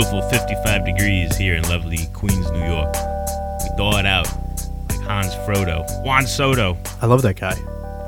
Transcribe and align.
beautiful 0.00 0.22
55 0.30 0.86
degrees 0.86 1.36
here 1.36 1.56
in 1.56 1.62
lovely 1.64 1.98
Queens, 2.14 2.50
New 2.52 2.64
York. 2.64 2.90
We 3.62 3.68
thaw 3.76 3.98
it 3.98 4.06
out 4.06 4.26
like 4.88 4.98
Hans 5.00 5.34
Frodo. 5.46 5.84
Juan 6.02 6.26
Soto. 6.26 6.78
I 7.02 7.06
love 7.06 7.20
that 7.20 7.38
guy. 7.38 7.54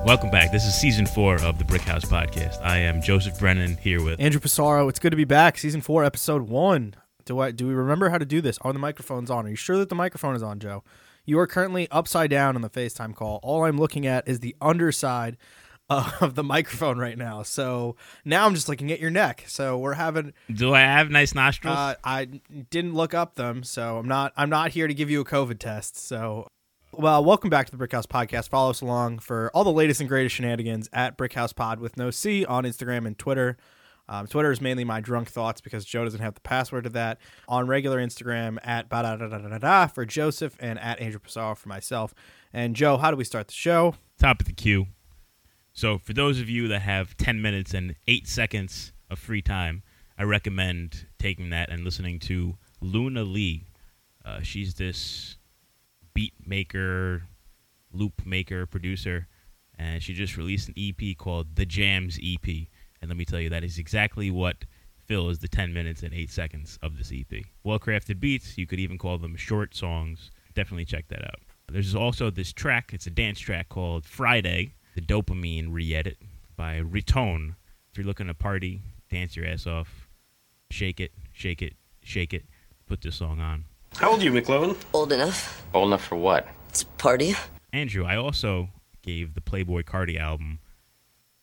Welcome 0.03 0.31
back. 0.31 0.53
This 0.53 0.65
is 0.65 0.75
season 0.75 1.05
four 1.05 1.35
of 1.43 1.59
the 1.59 1.67
Brick 1.67 1.83
House 1.83 2.07
Podcast. 2.07 2.63
I 2.63 2.79
am 2.79 3.03
Joseph 3.03 3.39
Brennan 3.39 3.77
here 3.77 4.03
with 4.03 4.19
Andrew 4.19 4.41
Pissarro. 4.41 4.89
It's 4.89 4.99
good 4.99 5.11
to 5.11 5.19
be 5.19 5.27
back. 5.27 5.59
Season 5.59 5.83
four, 5.83 6.03
episode 6.03 6.49
one. 6.49 6.95
Do 7.27 7.41
I 7.41 7.51
do 7.51 7.69
we 7.69 7.75
remember 7.75 8.09
how 8.09 8.17
to 8.17 8.25
do 8.25 8.41
this? 8.41 8.57
Are 8.63 8.73
the 8.73 8.79
microphones 8.79 9.31
on? 9.31 9.45
Are 9.45 9.51
you 9.51 9.55
sure 9.55 9.77
that 9.77 9.91
the 9.91 9.95
microphone 9.95 10.35
is 10.35 10.43
on, 10.43 10.61
Joe? 10.61 10.85
You 11.27 11.39
are 11.41 11.47
currently 11.47 11.89
upside 11.91 12.31
down 12.31 12.57
on 12.57 12.63
the 12.63 12.71
FaceTime 12.71 13.15
call. 13.15 13.39
All 13.43 13.67
I'm 13.67 13.77
looking 13.77 14.07
at 14.07 14.27
is 14.27 14.41
the 14.41 14.57
underside 14.63 15.37
of 16.21 16.35
the 16.35 16.43
microphone 16.43 16.99
right 16.99 17.19
now. 17.19 17.43
So 17.43 17.97
now 18.25 18.47
I'm 18.47 18.55
just 18.55 18.69
looking 18.69 18.91
at 18.93 19.01
your 19.01 19.11
neck. 19.11 19.45
So 19.47 19.79
we're 19.79 19.95
having. 19.95 20.33
Do 20.53 20.75
I 20.75 20.81
have 20.81 21.11
nice 21.11 21.35
nostrils? 21.35 21.77
Uh, 21.77 21.95
I 22.05 22.25
didn't 22.25 22.95
look 22.95 23.15
up 23.15 23.35
them, 23.35 23.63
so 23.63 23.99
I'm 23.99 24.09
not. 24.09 24.33
I'm 24.37 24.51
not 24.51 24.73
here 24.73 24.89
to 24.89 24.95
give 24.95 25.11
you 25.11 25.21
a 25.21 25.25
COVID 25.25 25.59
test. 25.59 25.97
So, 25.97 26.47
well, 26.93 27.25
welcome 27.25 27.51
back 27.51 27.67
to 27.67 27.73
the 27.73 27.79
Brick 27.79 27.93
House 27.93 28.07
Podcast. 28.07 28.49
Follow 28.49 28.71
us 28.71 28.81
along 28.81 29.21
for 29.21 29.51
all 29.55 29.65
the 29.65 29.73
latest 29.73 30.01
and 30.01 30.09
greatest 30.09 30.37
shenanigans 30.37 30.89
at 30.93 31.17
Brick 31.17 31.35
House 31.35 31.53
Pod 31.53 31.81
with 31.81 31.97
no 31.97 32.11
C 32.11 32.45
on 32.45 32.65
Instagram 32.65 33.07
and 33.07 33.19
Twitter. 33.19 33.57
Um, 34.09 34.27
Twitter 34.27 34.51
is 34.51 34.61
mainly 34.61 34.85
my 34.85 35.01
drunk 35.01 35.31
thoughts 35.31 35.61
because 35.61 35.85
Joe 35.85 36.05
doesn't 36.05 36.21
have 36.21 36.35
the 36.35 36.41
password 36.41 36.85
to 36.85 36.91
that. 36.91 37.19
On 37.49 37.67
regular 37.67 37.99
Instagram 37.99 38.59
at 38.63 38.89
ba 38.89 39.03
da 39.03 39.17
da 39.17 39.29
da 39.29 39.39
da 39.39 39.59
da 39.59 39.87
for 39.87 40.05
Joseph 40.05 40.57
and 40.61 40.79
at 40.81 41.01
Andrew 41.01 41.21
Pissarro 41.21 41.57
for 41.57 41.69
myself. 41.69 42.13
And 42.53 42.77
Joe, 42.77 42.97
how 42.97 43.11
do 43.11 43.17
we 43.17 43.25
start 43.25 43.47
the 43.47 43.55
show? 43.55 43.95
Top 44.19 44.41
of 44.41 44.47
the 44.47 44.53
queue. 44.53 44.87
So, 45.75 45.99
for 45.99 46.13
those 46.13 46.39
of 46.39 46.51
you 46.51 46.69
that 46.69 46.83
have 46.83 47.17
10 47.17 47.41
minutes 47.41 47.73
and 47.73 47.95
8 48.07 48.29
seconds 48.29 48.93
of 49.09 49.19
free 49.19 49.41
time, 49.41 49.83
I 50.19 50.25
recommend 50.25 51.07
taking 51.19 51.51
that 51.51 51.71
and 51.71 51.83
listening 51.83 52.19
to 52.21 52.57
Luna 52.81 53.25
Lee. 53.25 53.65
Uh, 54.25 54.43
she's 54.43 54.75
this 54.75 55.37
beat 56.13 56.35
maker, 56.47 57.23
loop 57.91 58.27
maker, 58.27 58.67
producer, 58.67 59.29
and 59.79 60.03
she 60.03 60.13
just 60.13 60.37
released 60.37 60.69
an 60.69 60.75
EP 60.77 61.17
called 61.17 61.57
The 61.57 61.65
Jams 61.65 62.19
EP. 62.23 62.47
And 63.01 63.09
let 63.09 63.17
me 63.17 63.25
tell 63.25 63.41
you, 63.41 63.49
that 63.49 63.65
is 63.65 63.79
exactly 63.79 64.31
what 64.31 64.65
fills 65.07 65.39
the 65.39 65.49
10 65.49 65.73
minutes 65.73 66.03
and 66.03 66.13
8 66.13 66.31
seconds 66.31 66.79
of 66.83 66.99
this 66.99 67.11
EP. 67.13 67.45
Well 67.65 67.79
crafted 67.79 68.21
beats, 68.21 68.59
you 68.59 68.67
could 68.67 68.79
even 68.79 68.99
call 68.99 69.17
them 69.17 69.37
short 69.37 69.75
songs. 69.75 70.31
Definitely 70.55 70.85
check 70.85 71.09
that 71.09 71.25
out. 71.25 71.41
There's 71.71 71.95
also 71.95 72.29
this 72.29 72.53
track, 72.53 72.91
it's 72.93 73.07
a 73.07 73.11
dance 73.11 73.41
track 73.41 73.71
called 73.71 74.05
Friday 74.05 74.75
the 74.95 75.01
Dopamine 75.01 75.69
Re-Edit 75.71 76.19
by 76.57 76.77
Riton. 76.77 77.57
If 77.91 77.99
you're 77.99 78.07
looking 78.07 78.27
to 78.27 78.35
party, 78.35 78.83
dance 79.11 79.37
your 79.37 79.47
ass 79.47 79.67
off, 79.67 80.09
shake 80.71 81.01
it, 81.01 81.13
shake 81.33 81.63
it, 81.63 81.75
shake 82.03 82.35
it, 82.35 82.45
put 82.87 83.01
this 83.01 83.17
song 83.17 83.41
on. 83.41 83.65
How 83.97 84.11
old 84.11 84.21
are 84.21 84.25
you, 84.25 84.33
McLovin? 84.33 84.77
Old 84.93 85.13
enough. 85.13 85.65
Old 85.75 85.89
enough 85.89 86.05
for 86.05 86.17
what? 86.17 86.49
It's 86.69 86.83
a 86.83 86.87
party. 86.87 87.35
Andrew, 87.73 88.05
I 88.05 88.17
also 88.17 88.71
gave 89.03 89.35
the 89.35 89.41
Playboi 89.41 89.85
Carti 89.85 90.19
album 90.19 90.61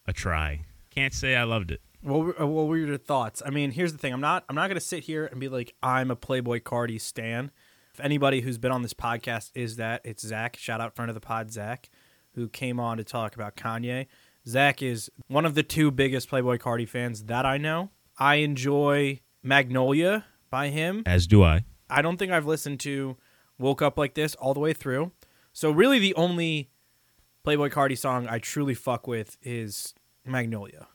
a 0.08 0.14
try. 0.14 0.66
Can't 0.90 1.14
say 1.14 1.36
I 1.36 1.44
loved 1.44 1.72
it. 1.72 1.82
What 2.02 2.20
were, 2.20 2.42
uh, 2.42 2.48
what 2.48 2.68
were 2.68 2.78
your 2.78 2.98
thoughts? 2.98 3.42
I 3.46 3.50
mean, 3.50 3.72
here's 3.72 3.92
the 3.92 3.98
thing. 3.98 4.14
I'm 4.14 4.22
not 4.22 4.46
I'm 4.48 4.56
not 4.56 4.70
gonna 4.70 4.80
sit 4.80 5.04
here 5.04 5.26
and 5.26 5.40
be 5.40 5.50
like 5.50 5.76
I'm 5.84 6.10
a 6.10 6.16
Playboi 6.16 6.62
Carti 6.62 7.00
stan. 7.00 7.52
If 7.94 8.00
anybody 8.00 8.42
who's 8.42 8.58
been 8.58 8.72
on 8.72 8.84
this 8.84 8.94
podcast 8.94 9.52
is 9.54 9.76
that, 9.76 10.02
it's 10.06 10.26
Zach. 10.26 10.56
Shout 10.56 10.80
out 10.80 10.96
friend 10.96 11.10
of 11.10 11.16
the 11.16 11.22
pod, 11.22 11.52
Zach 11.52 11.90
who 12.36 12.48
came 12.48 12.80
on 12.80 12.98
to 12.98 13.04
talk 13.04 13.36
about 13.36 13.56
Kanye. 13.56 14.08
Zach 14.48 14.82
is 14.82 15.10
one 15.28 15.46
of 15.46 15.56
the 15.56 15.64
two 15.64 15.92
biggest 15.92 16.30
Playboi 16.30 16.60
Carti 16.60 16.88
fans 16.88 17.24
that 17.26 17.46
I 17.46 17.58
know. 17.58 17.90
I 18.18 18.36
enjoy 18.36 19.20
Magnolia 19.44 20.26
by 20.50 20.70
him. 20.70 21.04
As 21.06 21.28
do 21.28 21.44
I. 21.44 21.66
I 21.90 22.02
don't 22.02 22.18
think 22.18 22.32
I've 22.32 22.46
listened 22.46 22.80
to 22.82 23.18
Woke 23.58 23.82
Up 23.82 23.98
Like 23.98 24.14
This 24.14 24.36
all 24.36 24.54
the 24.54 24.60
way 24.60 24.74
through. 24.74 25.12
So 25.54 25.72
really 25.72 26.00
the 26.00 26.16
only 26.16 26.70
Playboi 27.46 27.72
Carti 27.72 27.98
song 27.98 28.28
I 28.28 28.40
truly 28.40 28.74
fuck 28.74 29.08
with 29.08 29.38
is 29.42 29.94
Magnolia. 30.26 30.88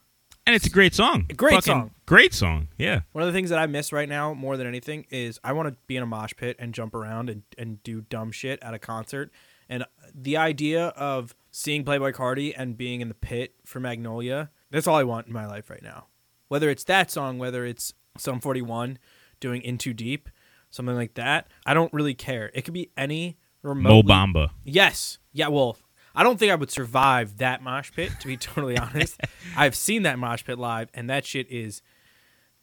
And 0.46 0.54
it's 0.54 0.66
a 0.66 0.70
great 0.70 0.94
song. 0.94 1.26
A 1.30 1.34
great 1.34 1.54
Fucking 1.54 1.72
song. 1.72 1.90
Great 2.04 2.34
song. 2.34 2.68
Yeah. 2.76 3.00
One 3.12 3.22
of 3.22 3.32
the 3.32 3.36
things 3.36 3.48
that 3.48 3.58
I 3.58 3.66
miss 3.66 3.92
right 3.92 4.08
now 4.08 4.34
more 4.34 4.58
than 4.58 4.66
anything 4.66 5.06
is 5.10 5.40
I 5.42 5.52
want 5.52 5.68
to 5.70 5.76
be 5.86 5.96
in 5.96 6.02
a 6.02 6.06
mosh 6.06 6.34
pit 6.36 6.56
and 6.58 6.74
jump 6.74 6.94
around 6.94 7.30
and, 7.30 7.42
and 7.56 7.82
do 7.82 8.02
dumb 8.02 8.30
shit 8.30 8.62
at 8.62 8.74
a 8.74 8.78
concert. 8.78 9.30
And 9.68 9.84
the 10.14 10.36
idea 10.36 10.88
of 10.88 11.34
seeing 11.50 11.84
Playboi 11.84 12.12
Carti 12.12 12.52
and 12.56 12.76
being 12.76 13.00
in 13.00 13.08
the 13.08 13.14
pit 13.14 13.54
for 13.64 13.80
Magnolia, 13.80 14.50
that's 14.70 14.86
all 14.86 14.96
I 14.96 15.04
want 15.04 15.26
in 15.26 15.32
my 15.32 15.46
life 15.46 15.70
right 15.70 15.82
now. 15.82 16.06
Whether 16.48 16.70
it's 16.70 16.84
that 16.84 17.10
song, 17.10 17.38
whether 17.38 17.64
it's 17.64 17.94
Sum 18.16 18.40
41 18.40 18.98
doing 19.40 19.62
In 19.62 19.78
Too 19.78 19.92
Deep, 19.92 20.28
something 20.70 20.94
like 20.94 21.14
that, 21.14 21.48
I 21.66 21.74
don't 21.74 21.92
really 21.92 22.14
care. 22.14 22.50
It 22.54 22.62
could 22.62 22.74
be 22.74 22.90
any 22.96 23.38
remotely. 23.62 24.02
Mo 24.02 24.02
Bamba. 24.02 24.50
Yes. 24.64 25.18
Yeah, 25.32 25.48
well, 25.48 25.76
I 26.14 26.22
don't 26.22 26.38
think 26.38 26.52
I 26.52 26.54
would 26.54 26.70
survive 26.70 27.38
that 27.38 27.62
mosh 27.62 27.90
pit, 27.92 28.12
to 28.20 28.26
be 28.26 28.36
totally 28.36 28.78
honest. 28.78 29.20
I've 29.56 29.74
seen 29.74 30.02
that 30.02 30.18
mosh 30.18 30.44
pit 30.44 30.58
live, 30.58 30.90
and 30.94 31.08
that 31.10 31.26
shit 31.26 31.50
is. 31.50 31.82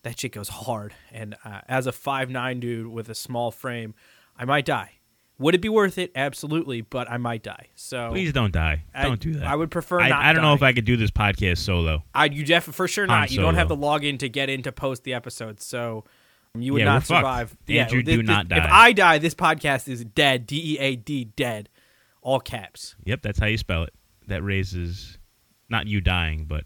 That 0.04 0.20
shit 0.20 0.32
goes 0.32 0.50
hard. 0.50 0.96
And 1.12 1.36
uh, 1.46 1.62
as 1.68 1.86
a 1.86 1.92
five 1.92 2.28
nine 2.28 2.60
dude 2.60 2.88
with 2.88 3.08
a 3.08 3.14
small 3.14 3.52
frame, 3.52 3.94
I 4.36 4.46
might 4.46 4.66
die. 4.66 4.94
Would 5.42 5.56
it 5.56 5.62
be 5.62 5.70
worth 5.70 5.98
it? 5.98 6.12
Absolutely, 6.16 6.82
but 6.82 7.10
I 7.10 7.18
might 7.18 7.44
die. 7.44 7.68
So 7.76 8.10
Please 8.12 8.32
don't 8.32 8.54
die. 8.54 8.84
I- 8.94 9.04
Don't 9.04 9.20
do 9.20 9.34
that. 9.36 9.48
I 9.48 9.56
would 9.56 9.72
prefer 9.72 10.00
I, 10.00 10.10
not 10.10 10.24
I 10.24 10.34
don't 10.34 10.42
know 10.44 10.54
if. 10.54 10.62
I 10.64 10.72
could 10.74 10.86
do 10.86 10.96
this 10.98 11.12
podcast 11.12 11.58
solo. 11.58 12.04
I 12.14 12.26
you 12.26 12.46
definitely 12.46 12.74
for 12.78 12.88
sure 12.88 13.08
not. 13.08 13.32
You 13.32 13.42
don't 13.42 13.56
have 13.56 13.68
the 13.68 13.76
login 13.78 14.20
to 14.20 14.30
get 14.30 14.50
in 14.50 14.62
to 14.64 14.72
post 14.72 15.04
the 15.04 15.14
episodes, 15.14 15.66
so 15.66 16.06
you 16.58 16.74
would 16.74 16.80
Yeah, 16.80 16.86
not 16.86 16.96
we're 16.96 17.00
fucked. 17.02 17.08
survive. 17.20 17.58
Andrew, 17.68 18.04
do 18.04 18.22
not 18.24 18.46
If 18.46 18.50
die. 18.50 18.70
I 18.72 18.94
die, 18.94 19.18
this 19.18 19.34
podcast 19.36 19.88
is 19.88 20.04
dead. 20.06 20.46
D 20.46 20.76
E 20.76 20.80
A 20.80 20.96
D 20.96 21.26
dead, 21.26 21.70
all 22.22 22.40
caps. 22.40 22.96
Yep, 23.06 23.22
that's 23.24 23.40
how 23.40 23.48
you 23.48 23.58
spell 23.58 23.84
it. 23.84 23.94
That 24.28 24.44
raises, 24.44 25.18
not 25.70 25.88
you 25.88 26.02
dying, 26.02 26.46
but 26.46 26.66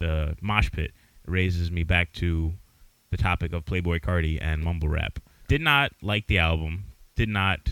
the 0.00 0.36
mosh 0.40 0.70
pit 0.72 0.92
raises 1.26 1.70
me 1.70 1.84
back 1.84 2.12
to 2.14 2.54
the 3.10 3.16
topic 3.16 3.52
of 3.52 3.64
Playboi 3.64 4.00
Carti 4.00 4.38
and 4.40 4.62
mumble 4.64 4.88
rap. 4.88 5.18
Did 5.48 5.60
not 5.60 5.92
like 6.02 6.26
the 6.26 6.38
album. 6.38 6.84
Did 7.16 7.28
not 7.28 7.68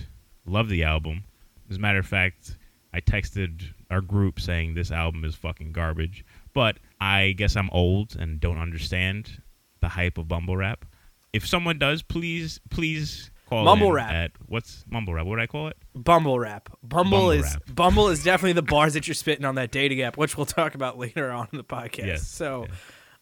love 0.49 0.69
the 0.69 0.83
album. 0.85 1.25
As 1.71 1.77
a 1.77 1.81
matter 1.81 1.99
of 1.99 2.07
fact, 2.07 2.57
I 2.93 3.01
texted 3.01 3.63
our 3.91 4.01
group 4.01 4.41
saying 4.41 4.75
this 4.75 4.91
album 4.91 5.25
is 5.25 5.35
fucking 5.35 5.73
garbage. 5.73 6.25
But 6.55 6.79
I 7.01 7.33
guess 7.37 7.57
I'm 7.57 7.71
old 7.71 8.17
and 8.19 8.41
don't 8.41 8.59
understand 8.59 9.43
the 9.81 9.89
hype 9.89 10.19
of 10.19 10.29
mumble 10.31 10.57
rap. 10.57 10.85
If 11.33 11.47
someone 11.47 11.79
does, 11.79 12.03
please, 12.03 12.59
please 12.71 13.31
call 13.47 13.65
Mumble 13.65 13.93
rap. 13.93 14.13
At, 14.13 14.31
what's 14.47 14.85
mumble 14.91 15.15
rap? 15.15 15.27
What 15.27 15.33
would 15.33 15.41
I 15.41 15.47
call 15.47 15.69
it? 15.69 15.77
Bumble 15.95 16.39
rap. 16.39 16.71
Bumble, 16.83 17.11
Bumble 17.19 17.31
is 17.31 17.45
rap. 17.45 17.63
Bumble 17.75 18.09
is 18.09 18.25
definitely 18.25 18.55
the 18.55 18.63
bars 18.63 18.95
that 18.95 19.07
you're 19.07 19.15
spitting 19.15 19.45
on 19.45 19.55
that 19.57 19.71
dating 19.71 20.01
app, 20.03 20.17
which 20.17 20.37
we'll 20.37 20.47
talk 20.47 20.75
about 20.75 20.99
later 21.05 21.31
on 21.31 21.49
in 21.53 21.59
the 21.59 21.65
podcast. 21.65 22.07
Yes, 22.07 22.27
So 22.27 22.67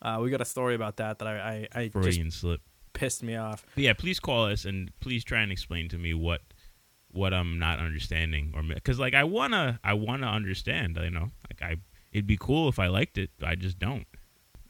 uh, 0.03 0.19
we 0.23 0.31
got 0.31 0.41
a 0.41 0.45
story 0.47 0.75
about 0.77 0.97
that 0.99 1.19
that 1.19 1.29
I 1.29 1.69
I, 1.75 1.81
I 1.83 1.89
just 1.89 2.39
slip. 2.41 2.61
pissed 2.93 3.23
me 3.25 3.35
off. 3.37 3.67
But 3.75 3.85
yeah, 3.85 3.93
please 3.93 4.21
call 4.21 4.47
us 4.47 4.65
and 4.65 4.91
please 5.01 5.25
try 5.25 5.41
and 5.41 5.51
explain 5.51 5.89
to 5.91 5.99
me 5.99 6.15
what 6.15 6.41
what 7.11 7.33
I'm 7.33 7.59
not 7.59 7.79
understanding 7.79 8.53
or 8.55 8.63
because 8.63 8.99
like 8.99 9.15
I 9.15 9.25
wanna 9.25 9.81
I 9.83 9.95
wanna 9.95 10.29
understand. 10.29 10.99
You 11.01 11.09
know, 11.11 11.31
like 11.51 11.63
I 11.63 11.77
it'd 12.13 12.27
be 12.27 12.37
cool 12.39 12.69
if 12.69 12.79
I 12.79 12.89
liked 12.89 13.17
it. 13.19 13.31
I 13.43 13.55
just 13.55 13.79
don't. 13.79 14.07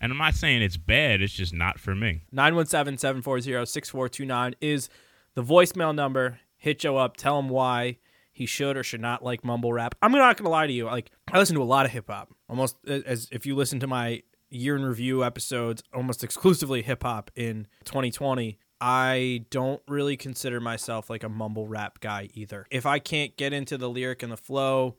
And 0.00 0.12
I'm 0.12 0.18
not 0.18 0.34
saying 0.34 0.62
it's 0.62 0.76
bad. 0.76 1.22
It's 1.22 1.32
just 1.32 1.54
not 1.54 1.80
for 1.80 1.94
me. 1.94 2.22
917-740-6429 2.34 4.54
is 4.60 4.90
the 5.34 5.42
voicemail 5.42 5.94
number. 5.94 6.40
Hit 6.58 6.80
Joe 6.80 6.98
up. 6.98 7.16
Tell 7.16 7.38
him 7.38 7.48
why 7.48 7.96
he 8.32 8.44
should 8.44 8.76
or 8.76 8.82
should 8.82 9.00
not 9.00 9.24
like 9.24 9.42
mumble 9.44 9.72
rap. 9.72 9.94
I'm 10.02 10.12
not 10.12 10.36
gonna 10.36 10.50
lie 10.50 10.66
to 10.66 10.72
you. 10.72 10.84
Like 10.84 11.10
I 11.32 11.38
listen 11.38 11.56
to 11.56 11.62
a 11.62 11.64
lot 11.64 11.86
of 11.86 11.92
hip 11.92 12.08
hop. 12.08 12.34
Almost 12.48 12.76
as 12.86 13.28
if 13.32 13.46
you 13.46 13.56
listen 13.56 13.80
to 13.80 13.86
my 13.86 14.22
year 14.50 14.76
in 14.76 14.84
review 14.84 15.24
episodes, 15.24 15.82
almost 15.94 16.22
exclusively 16.22 16.82
hip 16.82 17.02
hop 17.02 17.30
in 17.34 17.66
2020. 17.84 18.58
I 18.80 19.44
don't 19.50 19.80
really 19.88 20.16
consider 20.16 20.60
myself 20.60 21.08
like 21.08 21.22
a 21.22 21.28
mumble 21.28 21.66
rap 21.66 22.00
guy 22.00 22.28
either. 22.34 22.66
If 22.70 22.86
I 22.86 22.98
can't 22.98 23.36
get 23.36 23.52
into 23.52 23.78
the 23.78 23.88
lyric 23.88 24.22
and 24.22 24.30
the 24.30 24.36
flow, 24.36 24.96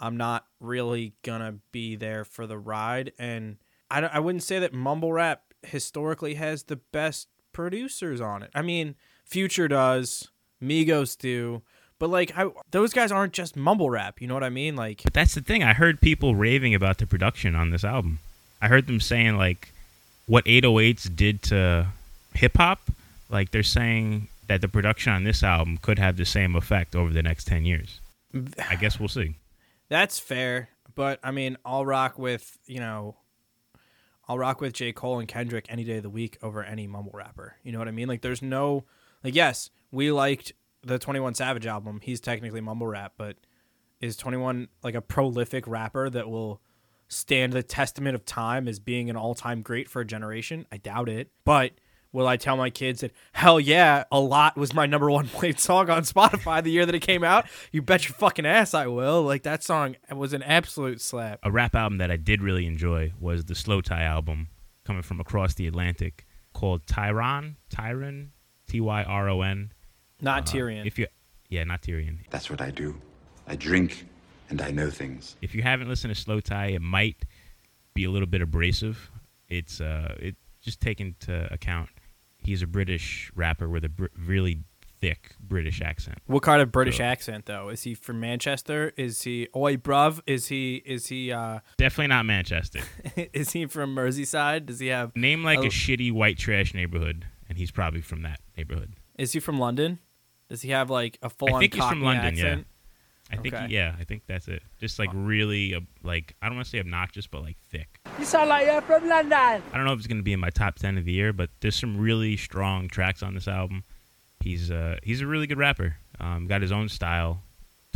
I'm 0.00 0.16
not 0.16 0.46
really 0.60 1.14
gonna 1.22 1.56
be 1.70 1.94
there 1.94 2.24
for 2.24 2.46
the 2.46 2.58
ride. 2.58 3.12
And 3.18 3.58
I, 3.90 4.00
I 4.00 4.18
wouldn't 4.18 4.42
say 4.42 4.58
that 4.58 4.72
mumble 4.72 5.12
rap 5.12 5.54
historically 5.62 6.34
has 6.34 6.64
the 6.64 6.76
best 6.76 7.28
producers 7.52 8.20
on 8.20 8.42
it. 8.42 8.50
I 8.54 8.62
mean, 8.62 8.96
Future 9.24 9.68
does, 9.68 10.30
Migos 10.62 11.16
do, 11.16 11.62
but 11.98 12.10
like 12.10 12.36
I, 12.36 12.50
those 12.72 12.92
guys 12.92 13.12
aren't 13.12 13.32
just 13.32 13.54
mumble 13.54 13.88
rap. 13.88 14.20
You 14.20 14.26
know 14.26 14.34
what 14.34 14.42
I 14.42 14.50
mean? 14.50 14.74
Like 14.74 15.02
But 15.04 15.14
that's 15.14 15.34
the 15.34 15.40
thing. 15.40 15.62
I 15.62 15.72
heard 15.72 16.00
people 16.00 16.34
raving 16.34 16.74
about 16.74 16.98
the 16.98 17.06
production 17.06 17.54
on 17.54 17.70
this 17.70 17.84
album. 17.84 18.18
I 18.60 18.66
heard 18.68 18.88
them 18.88 19.00
saying 19.00 19.36
like 19.36 19.72
what 20.26 20.44
808s 20.44 21.14
did 21.14 21.42
to 21.42 21.88
hip 22.34 22.56
hop. 22.56 22.80
Like 23.32 23.50
they're 23.50 23.62
saying 23.64 24.28
that 24.46 24.60
the 24.60 24.68
production 24.68 25.12
on 25.12 25.24
this 25.24 25.42
album 25.42 25.78
could 25.78 25.98
have 25.98 26.16
the 26.16 26.24
same 26.26 26.54
effect 26.54 26.94
over 26.94 27.12
the 27.12 27.22
next 27.22 27.46
10 27.46 27.64
years. 27.64 28.00
I 28.70 28.76
guess 28.76 29.00
we'll 29.00 29.08
see. 29.08 29.36
that's 29.88 30.18
fair, 30.18 30.68
but 30.94 31.18
I 31.22 31.30
mean, 31.32 31.56
I'll 31.64 31.84
rock 31.84 32.18
with 32.18 32.58
you 32.66 32.78
know 32.80 33.16
I'll 34.28 34.38
rock 34.38 34.60
with 34.60 34.72
J. 34.72 34.92
Cole 34.92 35.18
and 35.18 35.28
Kendrick 35.28 35.66
any 35.68 35.84
day 35.84 35.96
of 35.96 36.02
the 36.02 36.10
week 36.10 36.38
over 36.42 36.62
any 36.62 36.86
mumble 36.86 37.12
rapper. 37.14 37.56
You 37.62 37.72
know 37.72 37.78
what 37.78 37.88
I 37.88 37.90
mean? 37.90 38.08
Like 38.08 38.22
there's 38.22 38.42
no 38.42 38.84
like 39.24 39.34
yes, 39.34 39.70
we 39.90 40.12
liked 40.12 40.52
the 40.82 40.98
21 40.98 41.34
Savage 41.34 41.66
album. 41.66 42.00
He's 42.02 42.20
technically 42.20 42.60
mumble 42.60 42.86
rap, 42.86 43.14
but 43.16 43.36
is 44.00 44.16
21 44.16 44.68
like 44.82 44.94
a 44.94 45.00
prolific 45.00 45.66
rapper 45.66 46.08
that 46.10 46.28
will 46.28 46.60
stand 47.08 47.52
the 47.52 47.62
testament 47.62 48.14
of 48.14 48.24
time 48.24 48.66
as 48.66 48.78
being 48.80 49.10
an 49.10 49.16
all-time 49.16 49.62
great 49.62 49.88
for 49.88 50.00
a 50.00 50.04
generation? 50.06 50.66
I 50.72 50.78
doubt 50.78 51.08
it. 51.08 51.30
But 51.44 51.72
will 52.12 52.26
I 52.26 52.36
tell 52.36 52.56
my 52.56 52.70
kids 52.70 53.00
that 53.00 53.12
hell 53.32 53.58
yeah, 53.58 54.04
a 54.12 54.20
lot 54.20 54.56
was 54.56 54.74
my 54.74 54.86
number 54.86 55.10
one 55.10 55.28
played 55.28 55.58
song 55.58 55.90
on 55.90 56.02
Spotify 56.02 56.62
the 56.62 56.70
year 56.70 56.86
that 56.86 56.94
it 56.94 57.00
came 57.00 57.24
out? 57.24 57.46
You 57.70 57.82
bet 57.82 58.08
your 58.08 58.14
fucking 58.14 58.46
ass 58.46 58.74
I 58.74 58.86
will. 58.86 59.22
Like 59.22 59.42
that 59.42 59.62
song 59.62 59.96
was 60.10 60.32
an 60.32 60.42
absolute 60.42 61.00
slap. 61.00 61.40
A 61.42 61.50
rap 61.50 61.74
album 61.74 61.98
that 61.98 62.10
I 62.10 62.16
did 62.16 62.42
really 62.42 62.66
enjoy 62.66 63.12
was 63.18 63.46
the 63.46 63.54
slowthai 63.54 64.00
album 64.00 64.48
coming 64.84 65.02
from 65.02 65.20
across 65.20 65.54
the 65.54 65.66
Atlantic 65.66 66.26
called 66.52 66.86
Tyron, 66.86 67.56
Tyron, 67.70 68.28
T 68.68 68.80
Y 68.80 69.02
R 69.02 69.28
O 69.28 69.42
N. 69.42 69.72
Not 70.20 70.46
Tyrion. 70.46 70.86
If 70.86 70.98
you 70.98 71.06
yeah, 71.48 71.64
not 71.64 71.82
Tyrion. 71.82 72.18
That's 72.30 72.48
what 72.48 72.60
I 72.60 72.70
do. 72.70 72.94
I 73.46 73.56
drink 73.56 74.06
and 74.50 74.60
I 74.62 74.70
know 74.70 74.90
things. 74.90 75.36
If 75.42 75.54
you 75.54 75.62
haven't 75.62 75.88
listened 75.88 76.14
to 76.14 76.24
slowthai, 76.24 76.74
it 76.74 76.82
might 76.82 77.24
be 77.94 78.04
a 78.04 78.10
little 78.10 78.28
bit 78.28 78.42
abrasive. 78.42 79.10
It's 79.48 79.80
uh 79.80 80.14
it 80.18 80.36
just 80.60 80.80
take 80.80 81.00
into 81.00 81.52
account 81.52 81.90
he's 82.42 82.62
a 82.62 82.66
British 82.66 83.30
rapper 83.34 83.68
with 83.68 83.84
a 83.84 83.88
br- 83.88 84.06
really 84.18 84.60
thick 85.00 85.34
British 85.40 85.80
accent. 85.82 86.18
What 86.26 86.42
kind 86.44 86.62
of 86.62 86.70
British 86.70 86.98
So- 86.98 87.04
accent 87.04 87.46
though? 87.46 87.68
Is 87.70 87.82
he 87.82 87.94
from 87.94 88.20
Manchester? 88.20 88.92
Is 88.96 89.22
he 89.22 89.48
oi 89.56 89.76
bruv? 89.76 90.20
Is 90.26 90.46
he 90.48 90.76
is 90.86 91.08
he 91.08 91.32
uh 91.32 91.58
Definitely 91.76 92.08
not 92.08 92.24
Manchester. 92.26 92.80
is 93.32 93.50
he 93.52 93.66
from 93.66 93.94
Merseyside? 93.96 94.66
Does 94.66 94.78
he 94.78 94.88
have 94.88 95.14
Name 95.16 95.42
like 95.42 95.58
Oh. 95.58 95.62
a 95.64 95.68
shitty 95.70 96.12
white 96.12 96.38
trash 96.38 96.72
neighborhood, 96.74 97.26
and 97.48 97.58
he's 97.58 97.70
probably 97.70 98.00
from 98.00 98.22
that 98.22 98.40
neighborhood. 98.56 98.94
is 99.18 99.32
he 99.32 99.40
from 99.40 99.58
London? 99.58 99.98
Does 100.48 100.62
he 100.62 100.70
have 100.70 100.88
like 100.90 101.18
a 101.22 101.30
full 101.30 101.52
on 101.54 101.60
think 101.60 101.74
he's 101.74 101.84
from 101.84 102.02
London, 102.02 102.36
yeah. 102.36 102.44
accent? 102.44 102.66
I 103.32 103.36
think 103.36 103.54
Okay. 103.54 103.66
yeah, 103.70 103.94
I 103.98 104.04
think 104.04 104.22
that's 104.26 104.46
it. 104.48 104.62
Just 104.78 104.98
like 104.98 105.08
really, 105.14 105.74
uh, 105.74 105.80
like 106.02 106.34
I 106.42 106.46
don't 106.48 106.56
want 106.56 106.66
to 106.66 106.70
say 106.70 106.78
obnoxious, 106.80 107.26
but 107.26 107.42
like 107.42 107.56
thick. 107.70 107.98
You 108.18 108.24
sound 108.24 108.50
like 108.50 108.66
you're 108.66 108.82
from 108.82 109.08
London. 109.08 109.32
I 109.72 109.76
don't 109.76 109.84
know 109.86 109.92
if 109.92 109.98
it's 109.98 110.06
gonna 110.06 110.22
be 110.22 110.32
in 110.34 110.40
my 110.40 110.50
top 110.50 110.76
ten 110.76 110.98
of 110.98 111.04
the 111.04 111.12
year, 111.12 111.32
but 111.32 111.50
there's 111.60 111.76
some 111.76 111.96
really 111.98 112.36
strong 112.36 112.88
tracks 112.88 113.22
on 113.22 113.34
this 113.34 113.48
album. 113.48 113.84
He's 114.40 114.70
uh 114.70 114.96
he's 115.02 115.20
a 115.22 115.26
really 115.26 115.46
good 115.46 115.58
rapper. 115.58 115.96
Um, 116.20 116.46
got 116.46 116.60
his 116.62 116.72
own 116.72 116.88
style, 116.88 117.42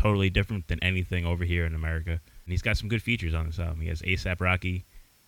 totally 0.01 0.31
different 0.31 0.69
than 0.69 0.83
anything 0.83 1.27
over 1.27 1.45
here 1.45 1.67
in 1.67 1.75
America. 1.75 2.13
And 2.13 2.53
he's 2.53 2.63
got 2.63 2.77
some 2.77 2.89
good 2.89 3.03
features 3.03 3.35
on 3.35 3.47
this 3.47 3.59
album. 3.59 3.81
He 3.81 3.89
has 3.89 4.01
ASAP 4.03 4.41
Rocky, 4.41 4.85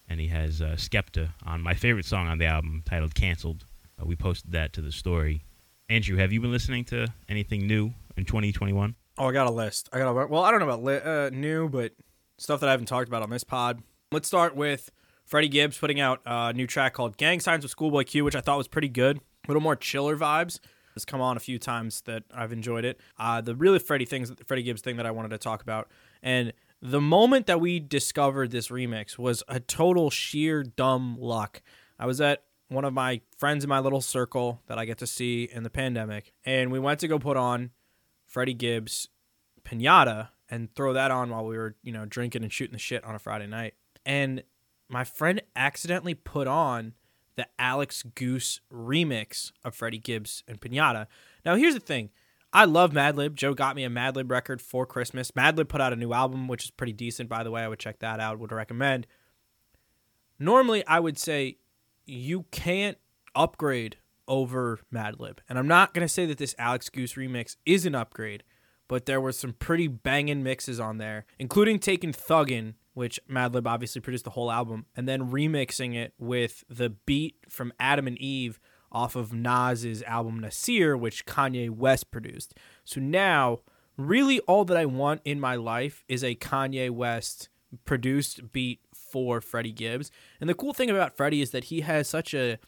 and 0.08 0.20
he 0.20 0.28
has 0.28 0.62
uh, 0.62 0.74
Skepta 0.76 1.30
on 1.44 1.60
my 1.60 1.74
favorite 1.74 2.06
song 2.06 2.28
on 2.28 2.38
the 2.38 2.46
album 2.46 2.82
titled 2.86 3.14
"Cancelled." 3.14 3.66
Uh, 4.00 4.06
we 4.06 4.16
posted 4.16 4.52
that 4.52 4.72
to 4.72 4.80
the 4.80 4.92
story. 4.92 5.42
Andrew, 5.90 6.16
have 6.18 6.32
you 6.32 6.40
been 6.40 6.52
listening 6.52 6.84
to 6.86 7.08
anything 7.28 7.66
new 7.66 7.92
in 8.16 8.24
2021? 8.24 8.94
Oh, 9.20 9.26
I 9.26 9.32
got 9.32 9.48
a 9.48 9.50
list. 9.50 9.88
I 9.92 9.98
got 9.98 10.10
a 10.10 10.26
well, 10.28 10.44
I 10.44 10.52
don't 10.52 10.60
know 10.60 10.66
about 10.66 10.84
li- 10.84 11.00
uh, 11.04 11.30
new, 11.30 11.68
but 11.68 11.92
stuff 12.36 12.60
that 12.60 12.68
I 12.68 12.70
haven't 12.70 12.86
talked 12.86 13.08
about 13.08 13.22
on 13.22 13.30
this 13.30 13.42
pod. 13.42 13.82
Let's 14.12 14.28
start 14.28 14.54
with 14.54 14.90
Freddie 15.24 15.48
Gibbs 15.48 15.76
putting 15.76 15.98
out 15.98 16.20
a 16.24 16.52
new 16.52 16.68
track 16.68 16.94
called 16.94 17.16
"Gang 17.16 17.40
Signs" 17.40 17.64
with 17.64 17.72
Schoolboy 17.72 18.04
Q, 18.04 18.24
which 18.24 18.36
I 18.36 18.40
thought 18.40 18.58
was 18.58 18.68
pretty 18.68 18.88
good. 18.88 19.16
A 19.16 19.20
little 19.48 19.60
more 19.60 19.74
chiller 19.74 20.16
vibes. 20.16 20.60
It's 20.94 21.04
come 21.04 21.20
on 21.20 21.36
a 21.36 21.40
few 21.40 21.58
times 21.58 22.02
that 22.02 22.22
I've 22.32 22.52
enjoyed 22.52 22.84
it. 22.84 23.00
Uh, 23.18 23.40
the 23.40 23.56
really 23.56 23.80
Freddie 23.80 24.04
things, 24.04 24.32
Freddie 24.46 24.62
Gibbs 24.62 24.82
thing 24.82 24.96
that 24.98 25.06
I 25.06 25.10
wanted 25.10 25.30
to 25.30 25.38
talk 25.38 25.62
about, 25.62 25.90
and 26.22 26.52
the 26.80 27.00
moment 27.00 27.46
that 27.46 27.60
we 27.60 27.80
discovered 27.80 28.52
this 28.52 28.68
remix 28.68 29.18
was 29.18 29.42
a 29.48 29.58
total 29.58 30.10
sheer 30.10 30.62
dumb 30.62 31.16
luck. 31.18 31.60
I 31.98 32.06
was 32.06 32.20
at 32.20 32.44
one 32.68 32.84
of 32.84 32.94
my 32.94 33.20
friends 33.36 33.64
in 33.64 33.68
my 33.68 33.80
little 33.80 34.00
circle 34.00 34.62
that 34.68 34.78
I 34.78 34.84
get 34.84 34.98
to 34.98 35.08
see 35.08 35.48
in 35.52 35.64
the 35.64 35.70
pandemic, 35.70 36.34
and 36.44 36.70
we 36.70 36.78
went 36.78 37.00
to 37.00 37.08
go 37.08 37.18
put 37.18 37.36
on 37.36 37.70
Freddie 38.28 38.54
Gibbs 38.54 39.08
pinata 39.64 40.28
and 40.48 40.72
throw 40.74 40.92
that 40.92 41.10
on 41.10 41.30
while 41.30 41.44
we 41.44 41.56
were, 41.56 41.76
you 41.82 41.92
know, 41.92 42.04
drinking 42.04 42.42
and 42.42 42.52
shooting 42.52 42.74
the 42.74 42.78
shit 42.78 43.02
on 43.02 43.14
a 43.14 43.18
Friday 43.18 43.46
night. 43.46 43.74
And 44.06 44.44
my 44.88 45.02
friend 45.02 45.42
accidentally 45.56 46.14
put 46.14 46.46
on 46.46 46.92
the 47.36 47.46
Alex 47.58 48.02
Goose 48.14 48.60
remix 48.72 49.52
of 49.64 49.74
Freddie 49.74 49.98
Gibbs 49.98 50.44
and 50.46 50.60
Pinata. 50.60 51.06
Now 51.44 51.56
here's 51.56 51.74
the 51.74 51.80
thing. 51.80 52.10
I 52.52 52.64
love 52.64 52.92
Madlib. 52.92 53.34
Joe 53.34 53.54
got 53.54 53.76
me 53.76 53.84
a 53.84 53.90
Madlib 53.90 54.30
record 54.30 54.62
for 54.62 54.86
Christmas. 54.86 55.30
Madlib 55.32 55.68
put 55.68 55.80
out 55.80 55.92
a 55.92 55.96
new 55.96 56.12
album, 56.12 56.48
which 56.48 56.64
is 56.64 56.70
pretty 56.70 56.94
decent, 56.94 57.28
by 57.28 57.42
the 57.42 57.50
way. 57.50 57.62
I 57.62 57.68
would 57.68 57.78
check 57.78 57.98
that 57.98 58.20
out. 58.20 58.38
Would 58.38 58.52
recommend. 58.52 59.06
Normally, 60.38 60.86
I 60.86 61.00
would 61.00 61.18
say 61.18 61.58
you 62.06 62.44
can't 62.50 62.96
upgrade 63.34 63.96
over 64.28 64.80
Madlib. 64.94 65.38
And 65.48 65.58
I'm 65.58 65.66
not 65.66 65.94
going 65.94 66.06
to 66.06 66.12
say 66.12 66.26
that 66.26 66.38
this 66.38 66.54
Alex 66.58 66.88
Goose 66.88 67.14
remix 67.14 67.56
is 67.66 67.86
an 67.86 67.94
upgrade, 67.94 68.44
but 68.86 69.06
there 69.06 69.20
were 69.20 69.32
some 69.32 69.54
pretty 69.54 69.88
banging 69.88 70.42
mixes 70.42 70.78
on 70.78 70.98
there, 70.98 71.26
including 71.38 71.78
taking 71.78 72.12
Thuggin, 72.12 72.74
which 72.94 73.18
Madlib 73.28 73.66
obviously 73.66 74.00
produced 74.00 74.24
the 74.24 74.30
whole 74.30 74.52
album, 74.52 74.86
and 74.94 75.08
then 75.08 75.30
remixing 75.30 75.96
it 75.96 76.14
with 76.18 76.64
the 76.68 76.90
beat 76.90 77.36
from 77.48 77.72
Adam 77.80 78.06
and 78.06 78.18
Eve 78.18 78.60
off 78.90 79.16
of 79.16 79.32
Nas's 79.32 80.02
album 80.04 80.38
Nasir, 80.40 80.96
which 80.96 81.26
Kanye 81.26 81.70
West 81.70 82.10
produced. 82.10 82.54
So 82.84 83.00
now, 83.00 83.60
really 83.96 84.40
all 84.40 84.64
that 84.64 84.76
I 84.76 84.86
want 84.86 85.20
in 85.24 85.40
my 85.40 85.56
life 85.56 86.04
is 86.08 86.24
a 86.24 86.34
Kanye 86.34 86.90
West 86.90 87.48
produced 87.84 88.52
beat 88.52 88.80
for 88.94 89.40
Freddie 89.40 89.72
Gibbs. 89.72 90.10
And 90.40 90.48
the 90.48 90.54
cool 90.54 90.72
thing 90.72 90.90
about 90.90 91.16
Freddie 91.16 91.42
is 91.42 91.50
that 91.50 91.64
he 91.64 91.82
has 91.82 92.08
such 92.08 92.34
a 92.34 92.58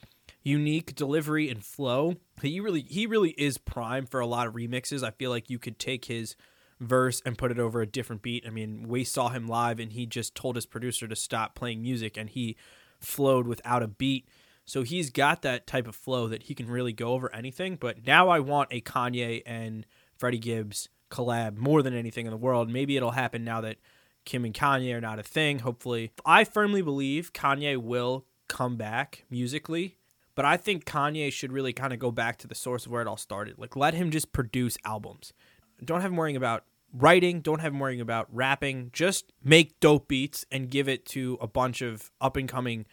unique 0.42 0.94
delivery 0.94 1.48
and 1.48 1.64
flow. 1.64 2.16
He 2.42 2.60
really 2.60 2.82
he 2.82 3.06
really 3.06 3.30
is 3.30 3.58
prime 3.58 4.06
for 4.06 4.20
a 4.20 4.26
lot 4.26 4.46
of 4.46 4.54
remixes. 4.54 5.02
I 5.02 5.10
feel 5.10 5.30
like 5.30 5.50
you 5.50 5.58
could 5.58 5.78
take 5.78 6.06
his 6.06 6.36
verse 6.80 7.20
and 7.26 7.36
put 7.36 7.50
it 7.50 7.58
over 7.58 7.82
a 7.82 7.86
different 7.86 8.22
beat. 8.22 8.44
I 8.46 8.50
mean, 8.50 8.88
we 8.88 9.04
saw 9.04 9.28
him 9.28 9.46
live 9.46 9.78
and 9.78 9.92
he 9.92 10.06
just 10.06 10.34
told 10.34 10.56
his 10.56 10.66
producer 10.66 11.06
to 11.06 11.16
stop 11.16 11.54
playing 11.54 11.82
music 11.82 12.16
and 12.16 12.30
he 12.30 12.56
flowed 12.98 13.46
without 13.46 13.82
a 13.82 13.88
beat. 13.88 14.28
So 14.64 14.82
he's 14.82 15.10
got 15.10 15.42
that 15.42 15.66
type 15.66 15.86
of 15.86 15.96
flow 15.96 16.28
that 16.28 16.44
he 16.44 16.54
can 16.54 16.70
really 16.70 16.92
go 16.92 17.12
over 17.12 17.34
anything. 17.34 17.76
But 17.76 18.06
now 18.06 18.28
I 18.28 18.40
want 18.40 18.72
a 18.72 18.80
Kanye 18.80 19.42
and 19.44 19.86
Freddie 20.16 20.38
Gibbs 20.38 20.88
collab 21.10 21.56
more 21.56 21.82
than 21.82 21.94
anything 21.94 22.26
in 22.26 22.30
the 22.30 22.36
world. 22.36 22.70
Maybe 22.70 22.96
it'll 22.96 23.10
happen 23.10 23.44
now 23.44 23.60
that 23.62 23.76
Kim 24.24 24.44
and 24.44 24.54
Kanye 24.54 24.94
are 24.94 25.00
not 25.00 25.18
a 25.18 25.24
thing, 25.24 25.60
hopefully. 25.60 26.12
I 26.24 26.44
firmly 26.44 26.82
believe 26.82 27.32
Kanye 27.32 27.76
will 27.76 28.26
come 28.48 28.76
back 28.76 29.24
musically, 29.30 29.96
but 30.34 30.44
I 30.44 30.56
think 30.56 30.84
Kanye 30.84 31.32
should 31.32 31.52
really 31.52 31.72
kind 31.72 31.92
of 31.92 31.98
go 31.98 32.10
back 32.10 32.38
to 32.38 32.46
the 32.46 32.54
source 32.54 32.86
of 32.86 32.92
where 32.92 33.02
it 33.02 33.08
all 33.08 33.16
started. 33.16 33.58
Like, 33.58 33.76
let 33.76 33.94
him 33.94 34.10
just 34.10 34.32
produce 34.32 34.76
albums. 34.84 35.32
Don't 35.84 36.00
have 36.00 36.10
him 36.10 36.16
worrying 36.16 36.36
about 36.36 36.64
writing, 36.92 37.40
don't 37.40 37.60
have 37.60 37.72
him 37.72 37.78
worrying 37.78 38.00
about 38.00 38.28
rapping. 38.32 38.90
Just 38.92 39.32
make 39.42 39.78
dope 39.80 40.08
beats 40.08 40.44
and 40.50 40.70
give 40.70 40.88
it 40.88 41.06
to 41.06 41.38
a 41.40 41.46
bunch 41.46 41.82
of 41.82 42.10
up 42.20 42.36
and 42.36 42.48
coming 42.48 42.86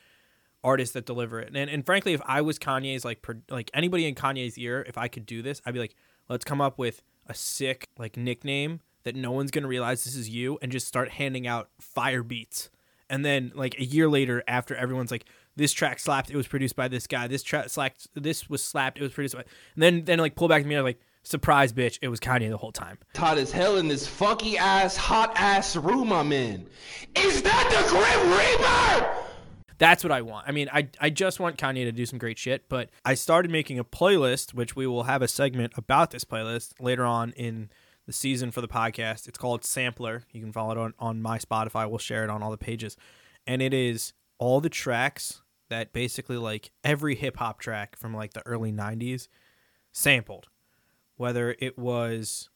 artists 0.64 0.94
that 0.94 1.06
deliver 1.06 1.40
it. 1.40 1.56
And, 1.56 1.70
and 1.70 1.86
frankly, 1.86 2.14
if 2.14 2.22
I 2.26 2.42
was 2.42 2.60
Kanye's 2.60 3.06
like 3.06 3.22
pro- 3.22 3.42
like 3.50 3.72
anybody 3.74 4.06
in 4.06 4.16
Kanye's 4.16 4.58
ear, 4.58 4.86
if 4.88 4.98
I 4.98 5.08
could 5.08 5.26
do 5.26 5.42
this, 5.42 5.62
I'd 5.66 5.74
be 5.74 5.80
like, 5.80 5.96
let's 6.30 6.46
come 6.46 6.62
up 6.62 6.78
with 6.78 7.04
a 7.28 7.34
sick 7.34 7.88
like 7.98 8.18
nickname 8.18 8.82
that 9.04 9.16
no 9.16 9.32
one's 9.32 9.52
gonna 9.52 9.68
realize 9.68 10.04
this 10.04 10.16
is 10.16 10.30
you, 10.30 10.58
and 10.62 10.72
just 10.72 10.88
start 10.88 11.10
handing 11.12 11.48
out 11.48 11.70
fire 11.80 12.24
beats. 12.24 12.70
And 13.10 13.24
then 13.24 13.52
like 13.56 13.80
a 13.80 13.86
year 13.86 14.10
later, 14.10 14.44
after 14.48 14.76
everyone's 14.76 15.12
like, 15.12 15.26
this 15.58 15.74
track 15.74 16.00
slapped, 16.00 16.30
it 16.30 16.38
was 16.38 16.48
produced 16.48 16.76
by 16.76 16.88
this 16.88 17.08
guy. 17.08 17.28
This 17.28 17.44
track 17.44 17.70
slapped, 17.70 18.08
this 18.14 18.50
was 18.50 18.64
slapped, 18.64 18.98
it 18.98 19.02
was 19.02 19.12
produced 19.12 19.36
by. 19.36 19.44
And 19.74 19.84
then 19.84 20.06
then 20.06 20.20
like 20.20 20.36
pull 20.36 20.48
back 20.48 20.62
to 20.62 20.68
me 20.68 20.76
I 20.76 20.82
was 20.82 20.90
like, 20.90 21.02
surprise, 21.24 21.74
bitch, 21.74 22.00
it 22.02 22.08
was 22.08 22.20
Kanye 22.20 22.50
the 22.50 22.58
whole 22.58 22.72
time. 22.72 23.00
hot 23.16 23.38
as 23.38 23.52
hell 23.52 23.78
in 23.78 23.88
this 23.88 24.08
funky 24.08 24.58
ass, 24.58 24.96
hot 24.96 25.34
ass 25.36 25.76
room 25.76 26.14
I'm 26.14 26.32
in. 26.32 26.68
Is 27.16 27.42
that 27.42 27.68
the 27.70 27.90
Grim 27.90 28.32
Reaper? 28.38 29.24
That's 29.80 30.04
what 30.04 30.12
I 30.12 30.22
want. 30.22 30.48
I 30.48 30.52
mean, 30.52 30.70
I 30.72 30.88
I 31.00 31.10
just 31.10 31.40
want 31.40 31.58
Kanye 31.58 31.84
to 31.84 31.92
do 31.92 32.06
some 32.06 32.20
great 32.20 32.38
shit, 32.38 32.70
but 32.70 32.90
I 33.04 33.16
started 33.16 33.52
making 33.52 33.78
a 33.80 33.84
playlist, 33.84 34.54
which 34.54 34.76
we 34.76 34.88
will 34.88 35.04
have 35.04 35.22
a 35.22 35.28
segment 35.28 35.74
about 35.76 36.12
this 36.12 36.24
playlist 36.24 36.74
later 36.80 37.06
on 37.06 37.32
in 37.32 37.70
the 38.06 38.14
season 38.14 38.52
for 38.52 38.62
the 38.62 38.68
podcast. 38.68 39.28
It's 39.28 39.38
called 39.38 39.66
Sampler. 39.66 40.24
You 40.32 40.42
can 40.42 40.52
follow 40.52 40.72
it 40.72 40.78
on, 40.78 40.94
on 40.98 41.22
my 41.22 41.38
Spotify. 41.38 41.88
We'll 41.90 42.00
share 42.00 42.24
it 42.24 42.30
on 42.30 42.42
all 42.42 42.52
the 42.52 42.58
pages. 42.58 42.96
And 43.46 43.62
it 43.62 43.74
is 43.74 44.14
all 44.40 44.62
the 44.62 44.70
tracks 44.70 45.42
that 45.70 45.94
basically 45.94 46.38
like 46.38 46.72
every 46.84 47.16
hip 47.16 47.38
hop 47.38 47.60
track 47.60 47.96
from 47.96 48.14
like 48.14 48.34
the 48.34 48.46
early 48.46 48.72
90s 48.72 49.28
sampled. 49.92 50.48
Whether 51.16 51.56
it 51.60 51.78
was 51.78 52.50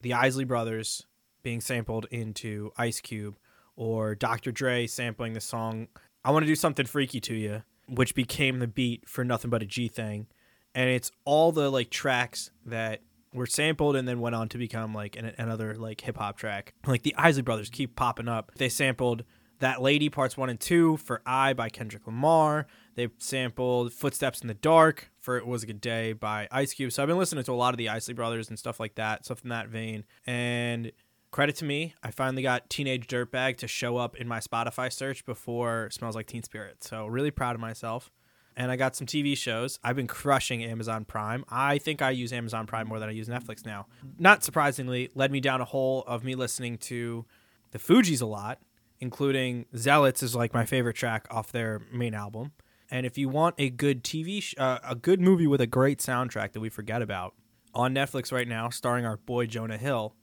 the 0.00 0.12
Isley 0.12 0.44
Brothers 0.44 1.06
being 1.42 1.60
sampled 1.60 2.06
into 2.10 2.72
Ice 2.76 3.00
Cube 3.00 3.36
or 3.76 4.14
Dr. 4.14 4.52
Dre 4.52 4.86
sampling 4.86 5.32
the 5.32 5.40
song 5.40 5.88
I 6.24 6.30
Want 6.30 6.44
to 6.44 6.46
Do 6.46 6.54
Something 6.54 6.86
Freaky 6.86 7.20
to 7.20 7.34
You, 7.34 7.62
which 7.86 8.14
became 8.14 8.58
the 8.58 8.66
beat 8.66 9.08
for 9.08 9.24
Nothing 9.24 9.50
But 9.50 9.62
a 9.62 9.66
G 9.66 9.88
Thing. 9.88 10.26
And 10.74 10.88
it's 10.88 11.12
all 11.24 11.52
the 11.52 11.70
like 11.70 11.90
tracks 11.90 12.50
that 12.64 13.02
were 13.32 13.46
sampled 13.46 13.96
and 13.96 14.08
then 14.08 14.20
went 14.20 14.34
on 14.34 14.48
to 14.48 14.58
become 14.58 14.94
like 14.94 15.16
an, 15.16 15.34
another 15.36 15.74
like 15.76 16.00
hip 16.00 16.16
hop 16.16 16.38
track. 16.38 16.74
Like 16.86 17.02
the 17.02 17.14
Isley 17.16 17.42
Brothers 17.42 17.68
keep 17.68 17.94
popping 17.94 18.28
up. 18.28 18.52
They 18.56 18.68
sampled 18.68 19.24
That 19.64 19.80
Lady 19.80 20.10
Parts 20.10 20.36
1 20.36 20.50
and 20.50 20.60
2 20.60 20.98
for 20.98 21.22
I 21.24 21.54
by 21.54 21.70
Kendrick 21.70 22.06
Lamar. 22.06 22.66
They 22.96 23.08
sampled 23.16 23.94
Footsteps 23.94 24.42
in 24.42 24.48
the 24.48 24.52
Dark 24.52 25.10
for 25.18 25.38
It 25.38 25.46
Was 25.46 25.62
a 25.62 25.66
Good 25.66 25.80
Day 25.80 26.12
by 26.12 26.46
Ice 26.52 26.74
Cube. 26.74 26.92
So 26.92 27.02
I've 27.02 27.06
been 27.06 27.16
listening 27.16 27.44
to 27.44 27.52
a 27.52 27.54
lot 27.54 27.72
of 27.72 27.78
the 27.78 27.88
Isley 27.88 28.12
Brothers 28.12 28.50
and 28.50 28.58
stuff 28.58 28.78
like 28.78 28.96
that, 28.96 29.24
stuff 29.24 29.42
in 29.42 29.48
that 29.48 29.68
vein. 29.68 30.04
And 30.26 30.92
credit 31.30 31.56
to 31.56 31.64
me, 31.64 31.94
I 32.02 32.10
finally 32.10 32.42
got 32.42 32.68
Teenage 32.68 33.06
Dirtbag 33.06 33.56
to 33.56 33.66
show 33.66 33.96
up 33.96 34.16
in 34.16 34.28
my 34.28 34.38
Spotify 34.38 34.92
search 34.92 35.24
before 35.24 35.88
Smells 35.90 36.14
Like 36.14 36.26
Teen 36.26 36.42
Spirit. 36.42 36.84
So 36.84 37.06
really 37.06 37.30
proud 37.30 37.54
of 37.54 37.60
myself. 37.62 38.12
And 38.58 38.70
I 38.70 38.76
got 38.76 38.94
some 38.94 39.06
TV 39.06 39.34
shows. 39.34 39.78
I've 39.82 39.96
been 39.96 40.06
crushing 40.06 40.62
Amazon 40.62 41.06
Prime. 41.06 41.42
I 41.48 41.78
think 41.78 42.02
I 42.02 42.10
use 42.10 42.34
Amazon 42.34 42.66
Prime 42.66 42.86
more 42.86 42.98
than 42.98 43.08
I 43.08 43.12
use 43.12 43.28
Netflix 43.28 43.64
now. 43.64 43.86
Not 44.18 44.44
surprisingly, 44.44 45.08
led 45.14 45.32
me 45.32 45.40
down 45.40 45.62
a 45.62 45.64
hole 45.64 46.04
of 46.06 46.22
me 46.22 46.34
listening 46.34 46.76
to 46.76 47.24
the 47.70 47.78
Fugees 47.78 48.20
a 48.20 48.26
lot, 48.26 48.58
including 49.04 49.66
Zealots 49.76 50.22
is 50.22 50.34
like 50.34 50.54
my 50.54 50.64
favorite 50.64 50.96
track 50.96 51.26
off 51.30 51.52
their 51.52 51.82
main 51.92 52.14
album. 52.14 52.52
And 52.90 53.06
if 53.06 53.18
you 53.18 53.28
want 53.28 53.54
a 53.58 53.70
good 53.70 54.02
TV, 54.02 54.42
sh- 54.42 54.54
uh, 54.58 54.78
a 54.82 54.94
good 54.94 55.20
movie 55.20 55.46
with 55.46 55.60
a 55.60 55.66
great 55.66 55.98
soundtrack 55.98 56.52
that 56.52 56.60
we 56.60 56.70
forget 56.70 57.02
about, 57.02 57.34
on 57.74 57.94
Netflix 57.94 58.32
right 58.32 58.48
now, 58.48 58.70
starring 58.70 59.04
our 59.04 59.16
boy 59.18 59.46
Jonah 59.46 59.76
Hill, 59.76 60.14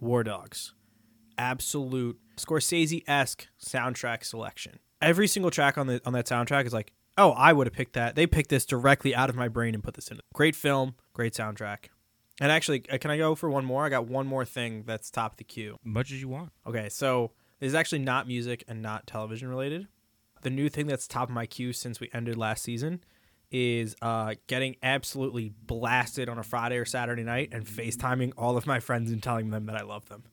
War 0.00 0.24
Dogs. 0.24 0.74
Absolute 1.38 2.18
Scorsese 2.36 3.02
esque 3.06 3.48
soundtrack 3.60 4.24
selection. 4.24 4.78
Every 5.00 5.28
single 5.28 5.50
track 5.50 5.78
on 5.78 5.86
the 5.86 6.00
on 6.04 6.12
that 6.14 6.26
soundtrack 6.26 6.66
is 6.66 6.72
like, 6.72 6.92
oh, 7.16 7.30
I 7.32 7.52
would 7.52 7.66
have 7.66 7.74
picked 7.74 7.92
that. 7.94 8.16
They 8.16 8.26
picked 8.26 8.50
this 8.50 8.64
directly 8.64 9.14
out 9.14 9.30
of 9.30 9.36
my 9.36 9.48
brain 9.48 9.74
and 9.74 9.82
put 9.82 9.94
this 9.94 10.08
in. 10.08 10.18
Great 10.32 10.56
film, 10.56 10.94
great 11.12 11.34
soundtrack. 11.34 11.88
And 12.40 12.50
actually, 12.50 12.84
uh, 12.90 12.98
can 12.98 13.10
I 13.10 13.18
go 13.18 13.34
for 13.34 13.48
one 13.48 13.64
more? 13.64 13.84
I 13.84 13.88
got 13.88 14.08
one 14.08 14.26
more 14.26 14.44
thing 14.44 14.84
that's 14.86 15.10
top 15.10 15.32
of 15.32 15.36
the 15.36 15.44
queue. 15.44 15.78
Much 15.84 16.10
as 16.10 16.20
you 16.20 16.28
want. 16.28 16.50
Okay, 16.66 16.88
so 16.88 17.32
this 17.60 17.68
is 17.68 17.74
actually 17.74 18.00
not 18.00 18.26
music 18.26 18.64
and 18.68 18.82
not 18.82 19.06
television 19.06 19.48
related. 19.48 19.88
The 20.42 20.50
new 20.50 20.68
thing 20.68 20.86
that's 20.86 21.08
top 21.08 21.28
of 21.28 21.34
my 21.34 21.46
queue 21.46 21.72
since 21.72 22.00
we 22.00 22.10
ended 22.12 22.36
last 22.36 22.62
season 22.62 23.02
is 23.50 23.94
uh, 24.02 24.34
getting 24.46 24.76
absolutely 24.82 25.52
blasted 25.62 26.28
on 26.28 26.38
a 26.38 26.42
Friday 26.42 26.76
or 26.76 26.84
Saturday 26.84 27.22
night 27.22 27.50
and 27.52 27.64
FaceTiming 27.64 28.32
all 28.36 28.56
of 28.56 28.66
my 28.66 28.80
friends 28.80 29.10
and 29.10 29.22
telling 29.22 29.50
them 29.50 29.66
that 29.66 29.76
I 29.76 29.82
love 29.82 30.08
them. 30.08 30.24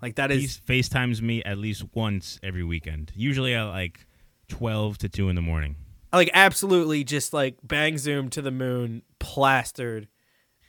Like 0.00 0.14
that 0.14 0.30
is 0.30 0.60
He 0.64 0.80
FaceTimes 0.80 1.20
me 1.20 1.42
at 1.44 1.58
least 1.58 1.84
once 1.94 2.38
every 2.42 2.64
weekend. 2.64 3.12
Usually 3.14 3.54
at 3.54 3.64
like 3.64 4.06
twelve 4.48 4.98
to 4.98 5.08
two 5.08 5.28
in 5.28 5.36
the 5.36 5.42
morning. 5.42 5.76
like 6.12 6.30
absolutely 6.32 7.04
just 7.04 7.32
like 7.32 7.56
bang 7.62 7.98
zoom 7.98 8.30
to 8.30 8.42
the 8.42 8.50
moon, 8.50 9.02
plastered, 9.18 10.08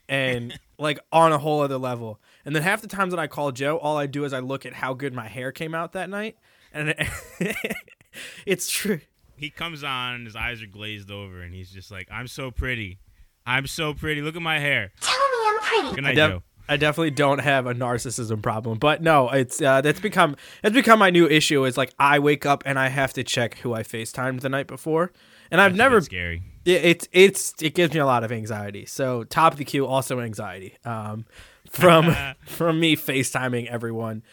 and 0.10 0.60
like 0.80 1.00
on 1.12 1.32
a 1.32 1.38
whole 1.38 1.62
other 1.62 1.78
level. 1.78 2.20
And 2.46 2.56
then 2.56 2.64
half 2.64 2.82
the 2.82 2.88
times 2.88 3.14
when 3.14 3.20
I 3.20 3.28
call 3.28 3.52
Joe, 3.52 3.78
all 3.78 3.98
I 3.98 4.08
do 4.08 4.24
is 4.26 4.34
I 4.34 4.40
look 4.40 4.66
at 4.66 4.74
how 4.74 4.94
good 4.94 5.14
my 5.14 5.28
hair 5.28 5.52
came 5.52 5.76
out 5.76 5.94
that 5.94 6.10
night, 6.10 6.38
and 6.74 6.96
it's 8.46 8.70
true. 8.70 9.02
He 9.36 9.50
comes 9.50 9.84
on, 9.84 10.26
his 10.26 10.36
eyes 10.36 10.62
are 10.62 10.68
glazed 10.68 11.10
over, 11.12 11.42
and 11.42 11.54
he's 11.54 11.72
just 11.72 11.92
like, 11.92 12.08
"I'm 12.12 12.28
so 12.28 12.52
pretty, 12.52 13.00
I'm 13.46 13.68
so 13.68 13.94
pretty. 13.94 14.22
Look 14.22 14.36
at 14.36 14.42
my 14.42 14.60
hair." 14.60 14.92
Tell 15.02 15.14
me 15.14 15.48
I'm 15.48 15.60
pretty. 15.60 15.96
Good 15.96 16.06
I, 16.06 16.14
def- 16.14 16.30
Joe. 16.30 16.44
I 16.70 16.78
definitely 16.78 17.12
don't 17.12 17.40
have 17.40 17.66
a 17.66 17.74
narcissism 17.74 18.42
problem, 18.42 18.78
but 18.78 19.02
no, 19.02 19.30
it's 19.30 19.62
uh, 19.62 19.82
that's 19.82 20.00
become 20.00 20.36
it's 20.64 20.74
become 20.74 21.00
my 21.00 21.10
new 21.10 21.28
issue. 21.28 21.66
Is 21.66 21.78
like 21.78 21.94
I 22.00 22.20
wake 22.20 22.46
up 22.46 22.64
and 22.66 22.80
I 22.80 22.88
have 22.90 23.14
to 23.14 23.24
check 23.24 23.58
who 23.60 23.74
I 23.74 23.84
FaceTimed 23.84 24.42
the 24.42 24.50
night 24.50 24.68
before, 24.68 25.12
and 25.50 25.60
I've 25.60 25.76
never 25.76 26.00
scary. 26.02 26.44
it, 26.64 26.86
it's 26.86 27.08
it's 27.12 27.54
it 27.62 27.76
gives 27.76 27.94
me 27.94 28.00
a 28.00 28.06
lot 28.06 28.24
of 28.24 28.32
anxiety. 28.32 28.86
So 28.86 29.24
top 29.24 29.54
of 29.54 29.58
the 29.58 29.66
queue, 29.66 29.86
also 29.86 30.20
anxiety 30.20 30.78
um, 30.86 31.26
from 31.72 32.16
from 32.46 32.80
me 32.80 32.96
FaceTiming 32.96 33.68
everyone 33.68 34.24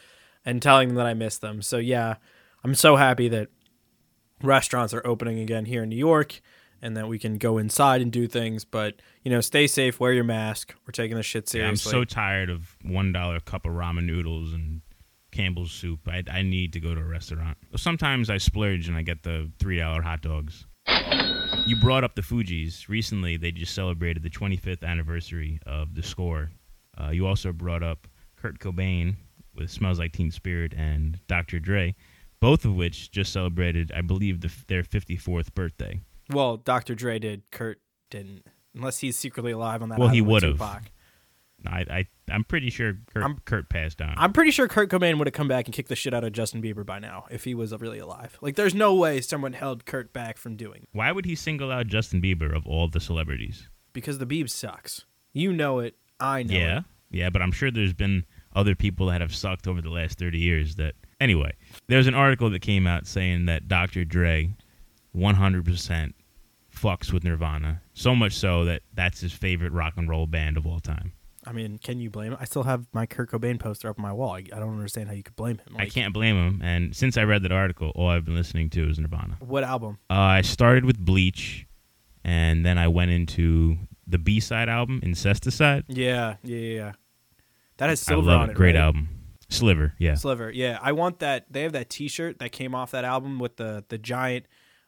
and 0.45 0.61
telling 0.62 0.88
them 0.88 0.97
that 0.97 1.07
I 1.07 1.14
miss 1.14 1.38
them. 1.38 1.62
So 1.62 1.78
yeah, 1.78 2.16
I'm 2.64 2.75
so 2.75 2.97
happy 2.97 3.28
that 3.28 3.49
restaurants 4.42 4.95
are 4.95 5.07
opening 5.07 5.38
again 5.38 5.64
here 5.64 5.83
in 5.83 5.88
New 5.88 5.97
York 5.97 6.40
and 6.80 6.97
that 6.97 7.09
we 7.09 7.18
can 7.18 7.38
go 7.38 7.59
inside 7.59 8.00
and 8.00 8.12
do 8.12 8.26
things. 8.26 8.64
But 8.64 9.00
you 9.25 9.30
know, 9.30 9.40
stay 9.40 9.66
safe, 9.66 10.00
wear 10.00 10.12
your 10.12 10.25
mask. 10.25 10.75
We're 10.87 10.92
taking 10.92 11.16
this 11.16 11.26
shit 11.26 11.52
Yeah, 11.54 11.68
I'm 11.68 11.76
so 11.76 12.04
tired 12.04 12.50
of 12.50 12.76
one 12.83 13.12
dollar 13.12 13.40
cup 13.40 13.66
of 13.66 13.73
ramen 13.73 14.04
noodles 14.04 14.52
and 14.52 14.80
Campbell's 15.30 15.73
soup. 15.73 16.00
I, 16.09 16.23
I 16.30 16.42
need 16.42 16.73
to 16.73 16.80
go 16.80 16.95
to 16.95 17.00
a 17.00 17.04
restaurant. 17.04 17.59
Sometimes 17.76 18.30
I 18.30 18.38
splurge 18.38 18.88
and 18.88 18.97
I 18.97 19.02
get 19.02 19.23
the 19.23 19.50
three 19.59 19.78
dollar 19.78 20.02
hot 20.02 20.23
dogs. 20.23 20.66
You 21.66 21.76
brought 21.76 22.02
up 22.02 22.14
the 22.14 22.23
Fugees. 22.23 22.88
Recently, 22.88 23.37
they 23.37 23.52
just 23.52 23.75
celebrated 23.75 24.23
the 24.23 24.30
25th 24.30 24.83
anniversary 24.83 25.61
of 25.66 25.95
the 25.95 26.02
score. 26.02 26.50
Uh, 27.00 27.11
you 27.11 27.26
also 27.26 27.52
brought 27.52 27.83
up 27.83 28.09
Kurt 28.37 28.59
Cobain 28.59 29.17
with 29.55 29.71
"Smells 29.71 29.99
Like 29.99 30.12
Teen 30.12 30.31
Spirit" 30.31 30.73
and 30.76 31.19
Dr. 31.28 31.59
Dre, 31.61 31.95
both 32.40 32.64
of 32.64 32.75
which 32.75 33.11
just 33.11 33.33
celebrated, 33.33 33.93
I 33.95 34.00
believe, 34.02 34.40
the, 34.40 34.50
their 34.67 34.83
54th 34.83 35.55
birthday. 35.55 36.00
well, 36.31 36.57
Dr. 36.57 36.95
Dre 36.95 37.19
did. 37.19 37.43
Kurt 37.50 37.81
didn't, 38.11 38.47
unless 38.75 38.99
he's 38.99 39.17
secretly 39.17 39.52
alive 39.52 39.83
on 39.83 39.88
that. 39.90 39.99
Well, 39.99 40.09
he 40.09 40.21
with 40.21 40.43
would've. 40.45 40.61
I, 41.67 41.85
I 41.90 42.07
I'm 42.31 42.45
pretty 42.45 42.71
sure 42.71 42.95
Kurt, 43.12 43.23
I'm- 43.25 43.40
Kurt 43.45 43.69
passed 43.69 44.00
on. 44.00 44.14
I'm 44.17 44.33
pretty 44.33 44.52
sure 44.52 44.69
Kurt 44.69 44.90
Cobain 44.90 45.19
would 45.19 45.26
have 45.26 45.35
come 45.35 45.49
back 45.49 45.67
and 45.67 45.75
kicked 45.75 45.88
the 45.88 45.97
shit 45.97 46.14
out 46.14 46.23
of 46.23 46.33
Justin 46.33 46.62
Bieber 46.62 46.87
by 46.87 47.00
now 47.00 47.26
if 47.31 47.43
he 47.45 47.52
was 47.55 47.73
really 47.81 47.99
alive. 47.99 48.38
Like, 48.40 48.55
there's 48.55 48.75
no 48.76 48.95
way 48.95 49.21
someone 49.21 49.55
held 49.55 49.85
Kurt 49.85 50.12
back 50.12 50.37
from 50.38 50.55
doing 50.55 50.87
Why 50.93 51.11
would 51.11 51.25
he 51.25 51.35
single 51.35 51.73
out 51.73 51.88
Justin 51.88 52.23
Bieber 52.23 52.55
of 52.55 52.64
all 52.67 52.87
the 52.88 53.00
celebrities? 53.00 53.69
because 53.93 54.19
the 54.19 54.26
Biebs 54.26 54.50
sucks. 54.50 55.05
You 55.33 55.52
know 55.52 55.81
it. 55.81 55.97
I 56.21 56.43
know 56.43 56.55
Yeah, 56.55 56.79
it. 56.79 56.85
yeah, 57.11 57.31
but 57.31 57.43
I'm 57.43 57.53
sure 57.53 57.71
there's 57.71 57.93
been 57.95 58.25
other 58.55 58.75
people 58.75 59.07
that 59.07 59.21
have 59.21 59.35
sucked 59.35 59.67
over 59.69 59.81
the 59.81 59.91
last 59.91 60.19
30 60.19 60.39
years. 60.39 60.75
That 60.77 60.95
anyway, 61.21 61.53
there's 61.87 62.07
an 62.07 62.15
article 62.15 62.51
that 62.51 62.61
came 62.61 62.87
out 62.87 63.07
saying 63.07 63.47
that 63.47 63.69
Dr. 63.69 64.05
Dre, 64.05 64.55
100% 65.17 66.13
fucks 66.75 67.13
with 67.13 67.25
Nirvana, 67.25 67.83
so 67.95 68.15
much 68.15 68.33
so 68.35 68.65
that 68.65 68.83
that's 68.95 69.21
his 69.21 69.33
favorite 69.33 69.73
rock 69.73 69.95
and 69.97 70.09
roll 70.09 70.27
band 70.27 70.57
of 70.57 70.67
all 70.67 70.81
time. 70.81 71.13
I 71.47 71.53
mean, 71.53 71.79
can 71.79 71.99
you 71.99 72.11
blame 72.11 72.33
him? 72.33 72.39
I 72.41 72.45
still 72.45 72.65
have 72.65 72.87
my 72.93 73.07
Kurt 73.07 73.31
Cobain 73.31 73.59
poster 73.59 73.89
up 73.89 73.99
on 73.99 74.03
my 74.03 74.13
wall. 74.13 74.33
I, 74.35 74.39
I 74.39 74.59
don't 74.59 74.75
understand 74.75 75.09
how 75.09 75.15
you 75.15 75.23
could 75.23 75.37
blame 75.37 75.59
him. 75.59 75.77
I 75.79 75.87
can't 75.87 76.13
blame 76.13 76.37
him. 76.37 76.61
And 76.63 76.95
since 76.95 77.17
I 77.17 77.23
read 77.23 77.43
that 77.45 77.53
article, 77.53 77.91
all 77.95 78.09
I've 78.09 78.25
been 78.25 78.35
listening 78.35 78.69
to 78.71 78.89
is 78.91 78.99
Nirvana. 78.99 79.37
What 79.41 79.65
album? 79.65 79.99
Uh, 80.11 80.15
I 80.15 80.41
started 80.43 80.85
with 80.85 80.99
Bleach, 80.99 81.67
and 82.23 82.67
then 82.67 82.77
I 82.77 82.89
went 82.89 83.13
into 83.13 83.79
the 84.09 84.19
B 84.19 84.41
side 84.41 84.69
album, 84.69 85.00
Incesticide. 85.03 85.85
Yeah, 85.88 86.37
yeah, 86.43 86.59
yeah. 86.59 86.93
That 87.77 87.91
has 87.91 88.09
I 88.09 88.15
love 88.15 88.29
on 88.29 88.50
it. 88.50 88.55
Great 88.55 88.75
right? 88.75 88.85
album. 88.85 89.09
Sliver, 89.50 89.95
yeah. 89.99 90.15
Sliver. 90.15 90.50
Yeah, 90.50 90.79
I 90.83 90.93
want 90.93 91.21
that. 91.21 91.47
They 91.50 91.62
have 91.62 91.73
that 91.73 91.88
T-shirt 91.88 92.38
that 92.41 92.53
came 92.53 92.75
off 92.75 92.91
that 92.91 93.05
album 93.05 93.38
with 93.38 93.57
the 93.57 93.85
the 93.88 93.97
giant, 93.99 94.47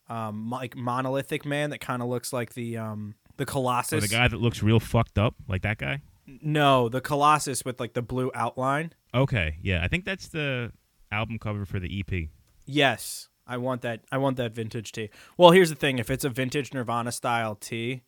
um, 0.09 0.51
like 0.51 0.77
monolithic 0.77 1.45
man 1.47 1.71
that 1.71 1.81
kind 1.81 2.03
of 2.03 2.09
looks 2.09 2.33
like 2.33 2.55
the 2.55 2.77
um 2.77 3.15
the 3.37 3.45
Or 3.45 3.47
Colossus. 3.47 4.03
the 4.03 4.15
guy 4.15 4.29
that 4.29 4.37
looks 4.39 4.63
real 4.63 4.81
fucked 4.81 5.19
up, 5.19 5.35
like 5.49 5.63
that 5.63 5.79
guy. 5.79 6.03
No, 6.43 6.89
the 6.89 7.01
Colossus 7.01 7.65
with 7.65 7.81
like 7.81 7.95
the 7.95 8.03
blue 8.03 8.31
outline. 8.35 8.93
Okay, 9.15 9.57
yeah, 9.63 9.83
I 9.83 9.89
think 9.89 10.05
that's 10.05 10.29
the 10.29 10.73
album 11.11 11.39
cover 11.39 11.65
for 11.65 11.81
the 11.81 12.01
EP. 12.01 12.29
Yes, 12.67 13.29
I 13.47 13.57
want 13.57 13.83
that. 13.83 14.03
I 14.13 14.19
want 14.19 14.37
that 14.37 14.53
vintage 14.53 14.93
tee. 14.93 15.09
Well, 15.39 15.53
here's 15.53 15.71
the 15.71 15.75
thing: 15.75 15.99
if 15.99 16.11
it's 16.11 16.25
a 16.25 16.29
vintage 16.29 16.75
Nirvana 16.75 17.13
style 17.13 17.55
tee, 17.55 18.03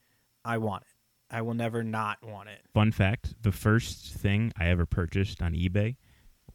I 0.44 0.58
want 0.58 0.82
it. 0.82 0.91
I 1.32 1.42
will 1.42 1.54
never 1.54 1.82
not 1.82 2.22
want 2.22 2.50
it. 2.50 2.60
Fun 2.74 2.92
fact: 2.92 3.34
the 3.42 3.52
first 3.52 4.12
thing 4.12 4.52
I 4.58 4.68
ever 4.68 4.86
purchased 4.86 5.42
on 5.42 5.54
eBay 5.54 5.96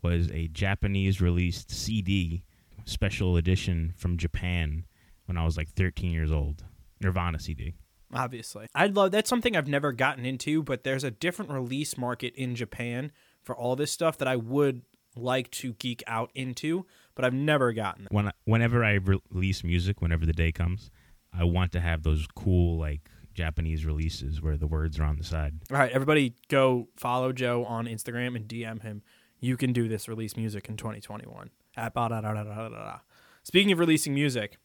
was 0.02 0.30
a 0.32 0.48
Japanese 0.48 1.20
released 1.20 1.72
CD, 1.72 2.44
special 2.86 3.36
edition 3.36 3.94
from 3.98 4.18
Japan, 4.18 4.86
when 5.26 5.38
I 5.38 5.44
was 5.44 5.58
like 5.58 5.70
13 5.70 6.12
years 6.12 6.32
old. 6.32 6.64
Nirvana 7.02 7.40
CD. 7.40 7.76
Obviously, 8.14 8.68
I'd 8.74 8.96
love. 8.96 9.12
That's 9.12 9.30
something 9.30 9.56
I've 9.56 9.68
never 9.68 9.92
gotten 9.92 10.26
into, 10.26 10.64
but 10.64 10.84
there's 10.84 11.04
a 11.04 11.12
different 11.12 11.52
release 11.52 11.98
market 11.98 12.34
in 12.36 12.56
Japan 12.56 13.12
for 13.44 13.56
all 13.56 13.76
this 13.76 13.92
stuff 13.92 14.18
that 14.20 14.28
I 14.28 14.38
would 14.38 14.84
like 15.16 15.52
to 15.52 15.74
geek 15.74 16.04
out 16.08 16.32
into, 16.34 16.86
but 17.16 17.26
I've 17.26 17.34
never 17.34 17.74
gotten 17.74 18.06
it. 18.06 18.12
When 18.12 18.32
whenever 18.46 18.84
I 18.84 18.94
release 18.94 19.64
music, 19.64 20.02
whenever 20.02 20.26
the 20.26 20.34
day 20.34 20.52
comes, 20.52 20.90
I 21.34 21.44
want 21.44 21.74
to 21.74 21.82
have 21.82 22.04
those 22.04 22.28
cool 22.34 22.78
like 22.78 23.10
Japanese 23.38 23.86
releases 23.86 24.42
where 24.42 24.58
the 24.58 24.66
words 24.66 25.00
are 25.00 25.04
on 25.04 25.18
the 25.18 25.24
side. 25.24 25.54
All 25.72 25.78
right, 25.78 25.92
everybody, 25.92 26.34
go 26.50 26.88
follow 26.98 27.32
Joe 27.32 27.64
on 27.66 27.86
Instagram 27.86 28.36
and 28.36 28.48
DM 28.48 28.82
him. 28.82 29.04
You 29.40 29.56
can 29.56 29.74
do 29.74 29.88
this. 29.88 30.08
Release 30.08 30.36
music 30.36 30.68
in 30.68 30.76
2021. 30.76 31.52
At 31.78 31.94
da. 31.94 33.00
Speaking 33.44 33.72
of 33.72 33.78
releasing 33.78 34.16
music, 34.16 34.58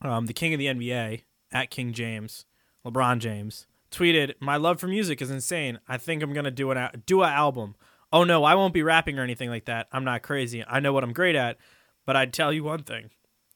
um, 0.00 0.24
the 0.24 0.32
king 0.32 0.54
of 0.54 0.58
the 0.58 0.66
NBA 0.66 1.24
at 1.52 1.70
King 1.70 1.92
James, 1.92 2.46
LeBron 2.86 3.18
James, 3.18 3.66
tweeted, 3.90 4.34
"My 4.40 4.56
love 4.56 4.80
for 4.80 4.88
music 4.88 5.20
is 5.20 5.30
insane. 5.30 5.78
I 5.86 5.98
think 5.98 6.22
I'm 6.22 6.32
gonna 6.32 6.50
do 6.50 6.70
an 6.70 7.02
do 7.04 7.22
a 7.22 7.28
album. 7.28 7.76
Oh 8.10 8.24
no, 8.24 8.44
I 8.44 8.54
won't 8.54 8.72
be 8.72 8.82
rapping 8.82 9.18
or 9.18 9.22
anything 9.22 9.50
like 9.50 9.66
that. 9.66 9.88
I'm 9.92 10.04
not 10.04 10.22
crazy. 10.22 10.64
I 10.66 10.80
know 10.80 10.94
what 10.94 11.04
I'm 11.04 11.12
great 11.12 11.36
at, 11.36 11.58
but 12.06 12.16
I'd 12.16 12.32
tell 12.32 12.54
you 12.54 12.64
one 12.64 12.84
thing. 12.84 13.10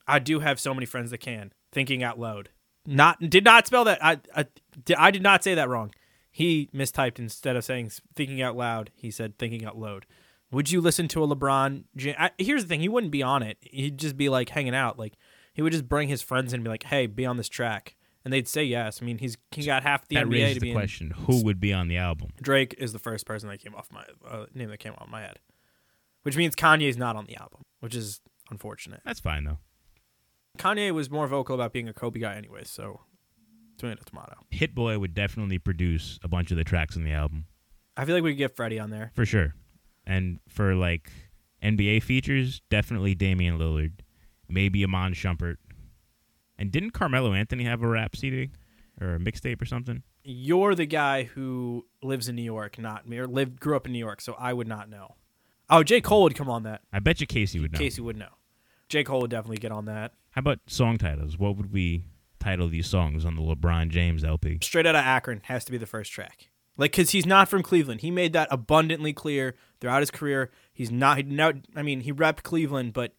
I 0.06 0.18
do 0.18 0.40
have 0.40 0.60
so 0.60 0.74
many 0.74 0.84
friends 0.84 1.10
that 1.10 1.18
can. 1.18 1.54
Thinking 1.72 2.02
out 2.02 2.20
loud. 2.20 2.50
Not 2.86 3.20
did 3.20 3.44
not 3.44 3.66
spell 3.66 3.84
that. 3.84 4.02
I 4.04 4.20
I, 4.34 4.46
I 4.96 5.10
did 5.10 5.22
not 5.22 5.42
say 5.42 5.54
that 5.54 5.68
wrong. 5.68 5.92
He 6.30 6.68
mistyped 6.74 7.18
instead 7.18 7.56
of 7.56 7.64
saying 7.64 7.90
thinking 8.14 8.42
out 8.42 8.56
loud. 8.56 8.90
He 8.94 9.10
said 9.10 9.38
thinking 9.38 9.64
out 9.64 9.78
loud, 9.78 10.06
Would 10.50 10.70
you 10.70 10.80
listen 10.80 11.08
to 11.08 11.24
a 11.24 11.28
LeBron? 11.28 11.84
I, 12.18 12.30
here's 12.38 12.62
the 12.64 12.68
thing: 12.68 12.80
he 12.80 12.88
wouldn't 12.88 13.12
be 13.12 13.22
on 13.22 13.42
it. 13.42 13.58
He'd 13.62 13.98
just 13.98 14.16
be 14.16 14.28
like 14.28 14.50
hanging 14.50 14.74
out. 14.74 14.98
Like 14.98 15.14
he 15.54 15.62
would 15.62 15.72
just 15.72 15.88
bring 15.88 16.08
his 16.08 16.22
friends 16.22 16.52
in 16.52 16.58
and 16.58 16.64
be 16.64 16.70
like, 16.70 16.84
"Hey, 16.84 17.06
be 17.06 17.24
on 17.24 17.38
this 17.38 17.48
track," 17.48 17.96
and 18.24 18.32
they'd 18.32 18.46
say 18.46 18.62
yes. 18.62 19.00
I 19.00 19.06
mean, 19.06 19.18
he's 19.18 19.38
he 19.50 19.64
got 19.64 19.82
half 19.82 20.06
the 20.06 20.16
that 20.16 20.26
NBA 20.26 20.54
to 20.54 20.60
the 20.60 20.66
be 20.66 20.72
question: 20.72 21.12
Who 21.12 21.42
would 21.44 21.58
be 21.58 21.72
on 21.72 21.88
the 21.88 21.96
album? 21.96 22.32
Drake 22.42 22.74
is 22.76 22.92
the 22.92 22.98
first 22.98 23.24
person 23.24 23.48
that 23.48 23.58
came 23.60 23.74
off 23.74 23.88
my 23.90 24.04
uh, 24.28 24.46
name 24.54 24.68
that 24.68 24.78
came 24.78 24.92
off 24.98 25.08
my 25.08 25.22
head, 25.22 25.38
which 26.22 26.36
means 26.36 26.54
Kanye's 26.54 26.98
not 26.98 27.16
on 27.16 27.24
the 27.24 27.36
album, 27.36 27.62
which 27.80 27.94
is 27.94 28.20
unfortunate. 28.50 29.00
That's 29.06 29.20
fine 29.20 29.44
though. 29.44 29.58
Kanye 30.56 30.92
was 30.92 31.10
more 31.10 31.26
vocal 31.26 31.54
about 31.54 31.72
being 31.72 31.88
a 31.88 31.92
Kobe 31.92 32.20
guy 32.20 32.34
anyway, 32.34 32.62
so 32.64 33.00
tomato 33.78 34.02
tomato. 34.04 34.36
Hit 34.50 34.74
Boy 34.74 34.98
would 34.98 35.14
definitely 35.14 35.58
produce 35.58 36.18
a 36.22 36.28
bunch 36.28 36.50
of 36.50 36.56
the 36.56 36.64
tracks 36.64 36.96
on 36.96 37.04
the 37.04 37.12
album 37.12 37.44
I 37.96 38.04
feel 38.04 38.14
like 38.14 38.24
we 38.24 38.32
could 38.32 38.38
get 38.38 38.54
Freddie 38.56 38.78
on 38.78 38.90
there. 38.90 39.10
for 39.14 39.24
sure. 39.24 39.54
And 40.06 40.38
for 40.48 40.74
like 40.74 41.10
NBA 41.62 42.02
features, 42.02 42.60
definitely 42.70 43.14
Damian 43.14 43.58
Lillard, 43.58 43.92
maybe 44.48 44.84
Iman 44.84 45.14
Shumpert. 45.14 45.56
And 46.58 46.70
didn't 46.70 46.90
Carmelo 46.90 47.32
Anthony 47.32 47.64
have 47.64 47.82
a 47.82 47.88
rap 47.88 48.14
CD 48.16 48.50
or 49.00 49.14
a 49.14 49.18
mixtape 49.18 49.60
or 49.60 49.64
something? 49.64 50.02
You're 50.22 50.74
the 50.74 50.86
guy 50.86 51.24
who 51.24 51.86
lives 52.02 52.28
in 52.28 52.36
New 52.36 52.42
York, 52.42 52.78
not 52.78 53.08
me, 53.08 53.18
or 53.18 53.26
lived 53.26 53.60
grew 53.60 53.76
up 53.76 53.86
in 53.86 53.92
New 53.92 53.98
York, 53.98 54.20
so 54.20 54.34
I 54.38 54.52
would 54.52 54.68
not 54.68 54.88
know. 54.88 55.14
Oh, 55.70 55.82
J. 55.82 56.00
Cole 56.00 56.22
would 56.24 56.34
come 56.34 56.48
on 56.48 56.62
that. 56.64 56.82
I 56.92 56.98
bet 56.98 57.20
you 57.20 57.26
Casey 57.26 57.58
would 57.60 57.72
know. 57.72 57.78
Casey 57.78 58.00
would 58.00 58.16
know. 58.16 58.30
J. 58.88 59.04
Cole 59.04 59.20
would 59.22 59.30
definitely 59.30 59.58
get 59.58 59.72
on 59.72 59.86
that. 59.86 60.12
How 60.36 60.40
about 60.40 60.58
song 60.66 60.98
titles? 60.98 61.38
What 61.38 61.56
would 61.56 61.72
we 61.72 62.04
title 62.38 62.68
these 62.68 62.86
songs 62.86 63.24
on 63.24 63.36
the 63.36 63.40
LeBron 63.40 63.88
James 63.88 64.22
LP? 64.22 64.58
Straight 64.60 64.84
out 64.84 64.94
of 64.94 65.02
Akron 65.02 65.40
has 65.44 65.64
to 65.64 65.72
be 65.72 65.78
the 65.78 65.86
first 65.86 66.12
track. 66.12 66.50
Like, 66.76 66.92
cause 66.92 67.08
he's 67.08 67.24
not 67.24 67.48
from 67.48 67.62
Cleveland. 67.62 68.02
He 68.02 68.10
made 68.10 68.34
that 68.34 68.46
abundantly 68.50 69.14
clear 69.14 69.54
throughout 69.80 70.00
his 70.00 70.10
career. 70.10 70.50
He's 70.74 70.90
not. 70.90 71.16
He 71.16 71.22
now, 71.22 71.52
I 71.74 71.80
mean, 71.80 72.02
he 72.02 72.12
repped 72.12 72.42
Cleveland, 72.42 72.92
but 72.92 73.14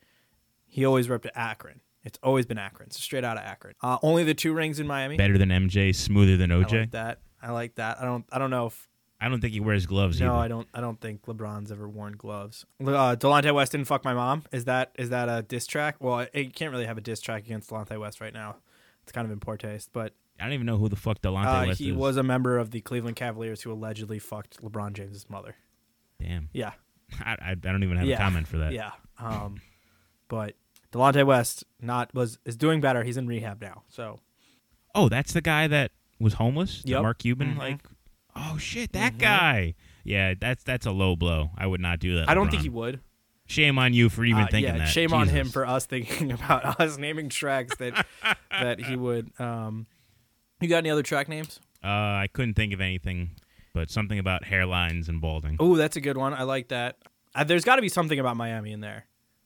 he 0.67 0.85
always 0.85 1.07
repped 1.07 1.27
Akron. 1.33 1.81
It's 2.03 2.19
always 2.21 2.45
been 2.45 2.59
Akron. 2.59 2.91
So 2.91 2.99
straight 2.99 3.23
out 3.23 3.35
of 3.35 3.43
Akron. 3.43 3.73
Uh, 3.81 3.97
only 4.03 4.23
the 4.23 4.35
two 4.35 4.53
rings 4.53 4.79
in 4.79 4.85
Miami. 4.85 5.17
Better 5.17 5.39
than 5.39 5.49
MJ, 5.49 5.95
smoother 5.95 6.37
than 6.37 6.51
I 6.51 6.55
OJ. 6.55 6.81
like 6.81 6.91
that. 6.91 7.19
I 7.41 7.49
like 7.51 7.75
that. 7.75 7.99
I 7.99 8.05
don't. 8.05 8.25
I 8.31 8.37
don't 8.37 8.51
know 8.51 8.67
if. 8.67 8.87
I 9.19 9.29
don't 9.29 9.41
think 9.41 9.53
he 9.53 9.59
wears 9.59 9.85
gloves 9.87 10.19
No, 10.19 10.27
either. 10.35 10.43
I 10.43 10.47
don't. 10.47 10.67
I 10.75 10.81
don't 10.81 10.99
think 11.01 11.25
LeBron's 11.25 11.71
ever 11.71 11.89
worn 11.89 12.13
gloves. 12.13 12.65
Uh, 12.79 13.15
Delonte 13.15 13.51
West 13.53 13.71
didn't 13.71 13.87
fuck 13.87 14.05
my 14.05 14.13
mom. 14.13 14.43
Is 14.51 14.65
that 14.65 14.91
is 14.99 15.09
that 15.09 15.27
a 15.27 15.41
diss 15.41 15.65
track? 15.65 15.95
Well, 15.99 16.19
it- 16.19 16.31
you 16.35 16.51
can't 16.51 16.71
really 16.71 16.85
have 16.85 16.97
a 16.97 17.01
diss 17.01 17.19
track 17.19 17.43
against 17.45 17.69
Delonte 17.69 17.99
West 17.99 18.21
right 18.21 18.33
now. 18.33 18.57
It's 19.03 19.11
kind 19.11 19.25
of 19.25 19.31
in 19.31 19.39
poor 19.39 19.57
taste, 19.57 19.89
but 19.93 20.13
I 20.39 20.43
don't 20.43 20.53
even 20.53 20.65
know 20.67 20.77
who 20.77 20.87
the 20.89 20.95
fuck 20.95 21.19
Delonte 21.21 21.45
uh, 21.63 21.67
West 21.67 21.79
he 21.79 21.85
is. 21.85 21.91
He 21.91 21.97
was 21.97 22.17
a 22.17 22.23
member 22.23 22.59
of 22.59 22.69
the 22.71 22.81
Cleveland 22.81 23.15
Cavaliers 23.15 23.61
who 23.63 23.71
allegedly 23.71 24.19
fucked 24.19 24.61
LeBron 24.61 24.93
James's 24.93 25.27
mother. 25.29 25.55
Damn. 26.21 26.49
Yeah, 26.53 26.73
I, 27.19 27.31
I, 27.41 27.51
I 27.51 27.55
don't 27.55 27.83
even 27.83 27.97
have 27.97 28.05
yeah. 28.05 28.15
a 28.15 28.19
comment 28.19 28.47
for 28.47 28.57
that. 28.59 28.71
Yeah, 28.73 28.91
um, 29.17 29.61
but 30.27 30.53
Delonte 30.91 31.25
West 31.25 31.63
not 31.81 32.13
was 32.13 32.37
is 32.45 32.55
doing 32.55 32.81
better. 32.81 33.03
He's 33.03 33.17
in 33.17 33.25
rehab 33.27 33.61
now. 33.61 33.83
So 33.89 34.19
Oh, 34.93 35.09
that's 35.09 35.33
the 35.33 35.41
guy 35.41 35.67
that 35.67 35.91
was 36.19 36.33
homeless. 36.33 36.81
Yep. 36.85 37.01
Mark 37.01 37.19
Cuban. 37.19 37.53
Mhm. 37.55 37.57
Like, 37.57 37.79
oh 38.37 38.57
shit, 38.57 38.93
that 38.93 39.17
guy. 39.17 39.75
Yeah, 40.03 40.33
that's 40.39 40.63
that's 40.63 40.85
a 40.85 40.91
low 40.91 41.15
blow. 41.15 41.51
I 41.57 41.67
would 41.67 41.81
not 41.81 41.99
do 41.99 42.15
that. 42.17 42.29
I 42.29 42.33
don't 42.33 42.49
think 42.49 42.61
he 42.63 42.69
would. 42.69 43.01
Shame 43.49 43.79
on 43.79 43.93
you 43.93 44.09
for 44.09 44.25
even 44.25 44.43
Uh, 44.43 44.47
thinking 44.51 44.73
yeah, 44.73 44.79
that. 44.79 44.89
shame 44.89 45.13
on 45.13 45.29
him 45.29 45.47
for 45.49 45.65
us 45.65 45.85
thinking 45.85 46.31
about 46.37 46.79
us 46.81 46.97
naming 46.97 47.29
tracks 47.29 47.75
that 47.77 48.05
that 48.51 48.79
he 48.81 48.95
would. 48.95 49.31
Um, 49.39 49.87
you 50.59 50.67
got 50.67 50.77
any 50.79 50.89
other 50.89 51.03
track 51.03 51.29
names? 51.29 51.59
Uh, 51.83 51.87
I 51.87 52.27
couldn't 52.33 52.55
think 52.55 52.73
of 52.73 52.81
anything, 52.81 53.31
but 53.73 53.89
something 53.89 54.19
about 54.19 54.43
hairlines 54.43 55.07
and 55.07 55.21
balding. 55.21 55.55
Oh, 55.59 55.75
that's 55.75 55.95
a 55.95 56.01
good 56.01 56.17
one. 56.17 56.33
I 56.33 56.43
like 56.43 56.69
that. 56.69 56.97
Uh, 57.35 57.43
there's 57.43 57.63
got 57.63 57.75
to 57.77 57.81
be 57.81 57.89
something 57.89 58.19
about 58.19 58.35
Miami 58.35 58.71
in 58.73 58.81
there. 58.81 59.05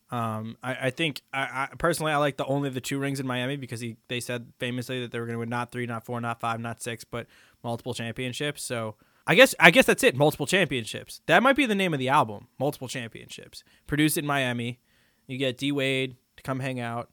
Um, 0.09 0.57
I, 0.63 0.87
I 0.87 0.89
think 0.89 1.21
I, 1.33 1.67
I 1.71 1.75
personally 1.77 2.11
I 2.11 2.17
like 2.17 2.37
the 2.37 2.45
only 2.45 2.69
the 2.69 2.81
two 2.81 2.99
rings 2.99 3.19
in 3.19 3.27
Miami 3.27 3.55
because 3.55 3.79
he 3.81 3.97
they 4.09 4.19
said 4.19 4.47
famously 4.59 4.99
that 5.01 5.11
they 5.11 5.19
were 5.19 5.25
going 5.25 5.35
to 5.35 5.39
win 5.39 5.49
not 5.49 5.71
three, 5.71 5.85
not 5.85 6.05
four, 6.05 6.19
not 6.19 6.39
five, 6.41 6.59
not 6.59 6.81
six, 6.81 7.03
but 7.03 7.27
multiple 7.63 7.93
championships. 7.93 8.63
So 8.63 8.95
I 9.27 9.35
guess 9.35 9.53
I 9.59 9.71
guess 9.71 9.85
that's 9.85 10.03
it. 10.03 10.15
Multiple 10.15 10.47
championships. 10.47 11.21
That 11.27 11.43
might 11.43 11.55
be 11.55 11.65
the 11.65 11.75
name 11.75 11.93
of 11.93 11.99
the 11.99 12.09
album. 12.09 12.47
Multiple 12.59 12.87
championships. 12.87 13.63
Produced 13.87 14.17
in 14.17 14.25
Miami. 14.25 14.79
You 15.27 15.37
get 15.37 15.57
D 15.57 15.71
Wade 15.71 16.15
to 16.37 16.43
come 16.43 16.59
hang 16.59 16.79
out. 16.79 17.09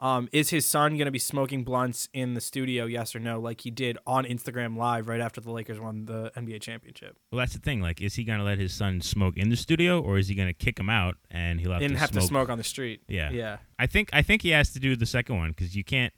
Um, 0.00 0.28
is 0.32 0.50
his 0.50 0.66
son 0.66 0.96
going 0.96 1.04
to 1.04 1.12
be 1.12 1.20
smoking 1.20 1.62
blunts 1.62 2.08
in 2.12 2.34
the 2.34 2.40
studio? 2.40 2.86
Yes 2.86 3.14
or 3.14 3.20
no? 3.20 3.38
Like 3.38 3.60
he 3.60 3.70
did 3.70 3.98
on 4.04 4.24
Instagram 4.24 4.76
Live 4.76 5.06
right 5.06 5.20
after 5.20 5.40
the 5.40 5.52
Lakers 5.52 5.78
won 5.78 6.06
the 6.06 6.32
NBA 6.36 6.60
championship. 6.60 7.16
Well, 7.30 7.38
that's 7.38 7.52
the 7.52 7.60
thing. 7.60 7.80
Like, 7.80 8.00
is 8.00 8.14
he 8.14 8.24
gonna 8.24 8.42
let 8.42 8.58
his 8.58 8.74
son 8.74 9.00
smoke 9.00 9.36
in 9.36 9.48
the 9.48 9.56
studio, 9.56 10.00
or 10.00 10.18
is 10.18 10.26
he 10.26 10.34
gonna 10.34 10.52
kick 10.54 10.76
him 10.80 10.90
out 10.90 11.18
and 11.30 11.60
he'll 11.60 11.70
have 11.70 11.80
Didn't 11.80 11.94
to 11.94 12.00
have 12.00 12.10
smoke? 12.10 12.20
to 12.22 12.26
smoke 12.26 12.48
on 12.48 12.58
the 12.58 12.64
street. 12.64 13.02
Yeah. 13.06 13.30
Yeah. 13.30 13.58
I 13.78 13.86
think 13.86 14.10
I 14.12 14.22
think 14.22 14.42
he 14.42 14.48
has 14.50 14.72
to 14.72 14.80
do 14.80 14.96
the 14.96 15.06
second 15.06 15.36
one 15.36 15.50
because 15.50 15.76
you 15.76 15.84
can't 15.84 16.12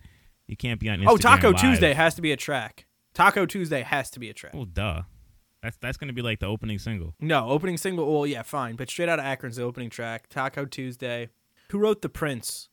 you 0.46 0.56
can't 0.56 0.80
be 0.80 0.88
on. 0.88 1.00
Instagram 1.00 1.08
Oh, 1.10 1.16
Taco 1.18 1.50
Live. 1.50 1.60
Tuesday 1.60 1.92
has 1.92 2.14
to 2.14 2.22
be 2.22 2.32
a 2.32 2.38
track. 2.38 2.86
Taco 3.14 3.46
Tuesday 3.46 3.82
has 3.82 4.10
to 4.10 4.20
be 4.20 4.28
a 4.28 4.34
track. 4.34 4.54
Well, 4.54 4.64
duh. 4.66 5.02
That's 5.62 5.78
that's 5.78 5.96
gonna 5.96 6.12
be 6.12 6.20
like 6.20 6.40
the 6.40 6.46
opening 6.46 6.78
single. 6.78 7.14
No, 7.20 7.48
opening 7.48 7.78
single. 7.78 8.12
Well, 8.12 8.26
yeah, 8.26 8.42
fine. 8.42 8.76
But 8.76 8.90
straight 8.90 9.08
out 9.08 9.18
of 9.18 9.24
Akron's 9.24 9.56
the 9.56 9.62
opening 9.62 9.88
track. 9.88 10.28
Taco 10.28 10.66
Tuesday. 10.66 11.30
Who 11.70 11.78
wrote 11.78 12.02
The 12.02 12.10
Prince 12.10 12.68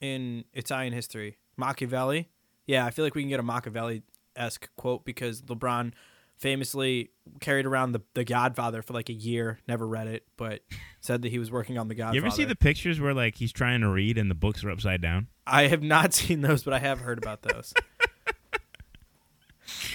in 0.00 0.44
Italian 0.52 0.92
history? 0.92 1.38
Machiavelli. 1.56 2.28
Yeah, 2.66 2.84
I 2.86 2.90
feel 2.90 3.04
like 3.04 3.14
we 3.14 3.22
can 3.22 3.28
get 3.28 3.38
a 3.38 3.44
Machiavelli 3.44 4.02
esque 4.34 4.68
quote 4.76 5.04
because 5.04 5.42
LeBron 5.42 5.92
famously 6.36 7.10
carried 7.40 7.66
around 7.66 7.92
the, 7.92 8.00
the 8.14 8.24
Godfather 8.24 8.82
for 8.82 8.92
like 8.92 9.08
a 9.08 9.12
year, 9.14 9.60
never 9.68 9.86
read 9.86 10.08
it, 10.08 10.26
but 10.36 10.62
said 11.00 11.22
that 11.22 11.28
he 11.28 11.38
was 11.38 11.50
working 11.50 11.78
on 11.78 11.88
the 11.88 11.94
Godfather. 11.94 12.16
You 12.16 12.22
ever 12.22 12.30
see 12.30 12.44
the 12.44 12.56
pictures 12.56 13.00
where 13.00 13.14
like 13.14 13.36
he's 13.36 13.52
trying 13.52 13.80
to 13.82 13.88
read 13.88 14.18
and 14.18 14.30
the 14.30 14.34
books 14.34 14.64
are 14.64 14.70
upside 14.70 15.00
down? 15.00 15.28
I 15.46 15.68
have 15.68 15.82
not 15.82 16.12
seen 16.14 16.40
those, 16.40 16.64
but 16.64 16.72
I 16.72 16.80
have 16.80 17.00
heard 17.00 17.18
about 17.18 17.42
those. 17.42 17.72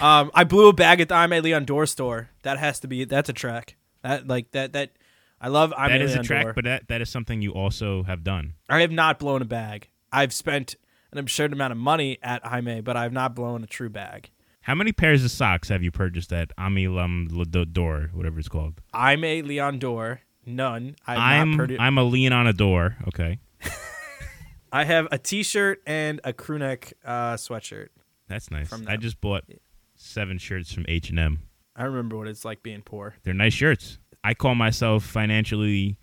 um, 0.02 0.32
I 0.34 0.44
blew 0.44 0.68
a 0.70 0.74
bag 0.74 1.02
at 1.02 1.10
the 1.10 1.16
Aimé 1.16 1.42
Leon 1.44 1.66
Dore 1.66 1.86
store. 1.86 2.30
That 2.44 2.58
has 2.60 2.80
to 2.82 2.88
be 2.88 3.06
that's 3.06 3.30
a 3.30 3.34
track. 3.34 3.76
That 4.04 4.28
like 4.28 4.52
that 4.52 4.74
that 4.74 4.92
I 5.42 5.48
love 5.50 5.74
Ime 5.78 5.92
that 5.92 6.02
is 6.02 6.12
a 6.12 6.14
Leon 6.16 6.26
track, 6.26 6.44
Dore. 6.44 6.54
but 6.54 6.64
that 6.66 6.88
that 6.88 7.02
is 7.02 7.10
something 7.10 7.42
you 7.42 7.52
also 7.52 8.04
have 8.04 8.24
done. 8.24 8.54
I 8.68 8.82
have 8.82 8.92
not 8.92 9.20
blown 9.20 9.42
a 9.42 9.46
bag. 9.46 9.88
I've 10.12 10.34
spent 10.34 10.76
an 11.12 11.18
absurd 11.18 11.54
amount 11.54 11.72
of 11.72 11.78
money 11.78 12.18
at 12.22 12.46
I 12.46 12.50
Jaime, 12.50 12.82
but 12.82 12.96
I've 12.98 13.14
not 13.14 13.36
blown 13.36 13.64
a 13.64 13.68
true 13.68 13.90
bag. 13.90 14.30
How 14.62 14.76
many 14.76 14.92
pairs 14.92 15.24
of 15.24 15.32
socks 15.32 15.70
have 15.70 15.82
you 15.82 15.92
purchased 15.92 16.32
at 16.34 16.52
Ami 16.58 16.88
Lum 16.88 17.28
Door, 17.72 18.12
whatever 18.14 18.38
it's 18.40 18.50
called? 18.50 18.82
Jaime 18.94 19.42
Leon 19.42 19.80
Door, 19.80 20.22
none. 20.46 20.96
I'm 21.08 21.52
not 21.52 21.68
produ- 21.70 21.78
I'm 21.80 21.98
a 21.98 22.04
lean 22.04 22.34
on 22.34 22.46
a 22.46 22.54
door. 22.54 22.98
Okay, 23.08 23.40
I 24.72 24.84
have 24.84 25.08
a 25.12 25.18
T-shirt 25.18 25.82
and 25.88 26.22
a 26.24 26.34
crew 26.34 26.60
neck 26.60 26.94
uh, 27.04 27.34
sweatshirt. 27.34 27.88
That's 28.30 28.50
nice. 28.52 28.72
I 28.88 28.96
just 28.96 29.20
bought 29.20 29.44
seven 29.96 30.38
shirts 30.38 30.72
from 30.72 30.86
H 30.88 31.10
and 31.10 31.20
M. 31.20 31.40
I 31.76 31.84
remember 31.84 32.18
what 32.18 32.28
it's 32.28 32.46
like 32.46 32.64
being 32.64 32.82
poor. 32.82 33.16
They're 33.24 33.34
nice 33.34 33.54
shirts. 33.54 34.00
I 34.24 34.34
call 34.34 34.56
myself 34.56 35.04
financially 35.04 35.98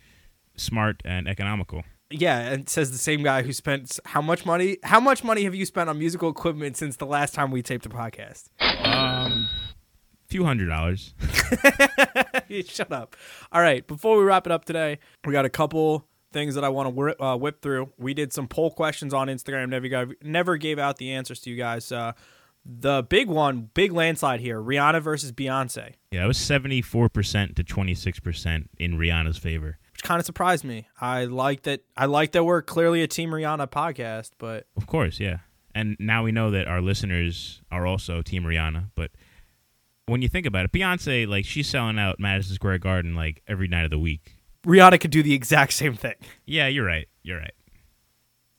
smart 0.56 1.02
and 1.04 1.28
economical. 1.28 1.84
Yeah, 2.10 2.38
and 2.38 2.68
says 2.68 2.92
the 2.92 2.98
same 2.98 3.22
guy 3.22 3.42
who 3.42 3.52
spent 3.52 3.98
how 4.04 4.20
much 4.22 4.46
money? 4.46 4.78
How 4.84 5.00
much 5.00 5.24
money 5.24 5.44
have 5.44 5.54
you 5.54 5.66
spent 5.66 5.88
on 5.90 5.98
musical 5.98 6.30
equipment 6.30 6.76
since 6.76 6.96
the 6.96 7.06
last 7.06 7.34
time 7.34 7.50
we 7.50 7.62
taped 7.62 7.84
a 7.84 7.88
podcast? 7.88 8.44
Um, 8.60 9.48
few 10.28 10.44
hundred 10.44 10.68
dollars. 10.68 11.14
Shut 12.66 12.92
up. 12.92 13.16
All 13.50 13.60
right, 13.60 13.86
before 13.86 14.18
we 14.18 14.24
wrap 14.24 14.46
it 14.46 14.52
up 14.52 14.64
today, 14.64 14.98
we 15.24 15.32
got 15.32 15.44
a 15.44 15.50
couple 15.50 16.06
things 16.36 16.54
that 16.54 16.64
I 16.64 16.68
want 16.68 16.94
to 16.94 17.22
uh, 17.24 17.36
whip 17.36 17.62
through. 17.62 17.92
We 17.96 18.12
did 18.12 18.32
some 18.32 18.46
poll 18.46 18.70
questions 18.70 19.14
on 19.14 19.28
Instagram. 19.28 19.70
Never 19.70 19.88
got, 19.88 20.08
never 20.22 20.56
gave 20.58 20.78
out 20.78 20.98
the 20.98 21.10
answers 21.12 21.40
to 21.40 21.50
you 21.50 21.56
guys. 21.56 21.90
Uh, 21.90 22.12
the 22.64 23.02
big 23.08 23.28
one, 23.28 23.70
big 23.74 23.92
landslide 23.92 24.40
here: 24.40 24.60
Rihanna 24.60 25.00
versus 25.00 25.32
Beyonce, 25.32 25.94
Yeah, 26.10 26.24
it 26.24 26.26
was 26.26 26.36
seventy 26.36 26.82
four 26.82 27.08
percent 27.08 27.56
to 27.56 27.64
twenty 27.64 27.94
six 27.94 28.18
percent 28.20 28.68
in 28.78 28.98
Rihanna's 28.98 29.38
favor. 29.38 29.78
which 29.92 30.02
kind 30.02 30.18
of 30.20 30.26
surprised 30.26 30.64
me. 30.64 30.88
I 31.00 31.24
like 31.24 31.62
that. 31.62 31.82
I 31.96 32.06
like 32.06 32.32
that 32.32 32.44
we're 32.44 32.62
clearly 32.62 33.02
a 33.02 33.06
Team 33.06 33.30
Rihanna 33.30 33.68
podcast, 33.70 34.32
but 34.38 34.66
Of 34.76 34.86
course, 34.86 35.18
yeah. 35.20 35.38
And 35.74 35.96
now 36.00 36.22
we 36.24 36.32
know 36.32 36.50
that 36.50 36.66
our 36.66 36.80
listeners 36.80 37.62
are 37.70 37.86
also 37.86 38.20
Team 38.22 38.42
Rihanna. 38.44 38.90
But 38.94 39.10
when 40.06 40.22
you 40.22 40.28
think 40.28 40.46
about 40.46 40.64
it, 40.64 40.72
Beyonce, 40.72 41.28
like, 41.28 41.44
she's 41.44 41.68
selling 41.68 41.98
out 41.98 42.18
Madison 42.18 42.54
Square 42.54 42.78
Garden 42.78 43.14
like 43.14 43.42
every 43.46 43.68
night 43.68 43.84
of 43.84 43.90
the 43.90 43.98
week. 43.98 44.36
Rihanna 44.66 45.00
could 45.00 45.10
do 45.10 45.22
the 45.22 45.34
exact 45.34 45.72
same 45.72 45.94
thing. 45.94 46.14
Yeah, 46.44 46.66
you're 46.66 46.84
right. 46.84 47.08
You're 47.22 47.38
right. 47.38 47.54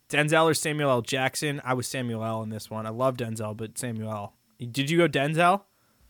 Denzel 0.10 0.46
or 0.46 0.54
Samuel 0.54 0.90
L. 0.90 1.02
Jackson? 1.02 1.62
I 1.66 1.74
was 1.74 1.88
Samuel 1.88 2.24
L. 2.24 2.42
in 2.44 2.50
this 2.50 2.70
one. 2.70 2.86
I 2.86 2.90
love 2.90 3.18
Denzel, 3.18 3.56
but 3.58 3.78
Samuel 3.78 4.10
L. 4.10 4.34
Did 4.58 4.90
you 4.90 4.98
go 4.98 5.08
Denzel? 5.08 5.64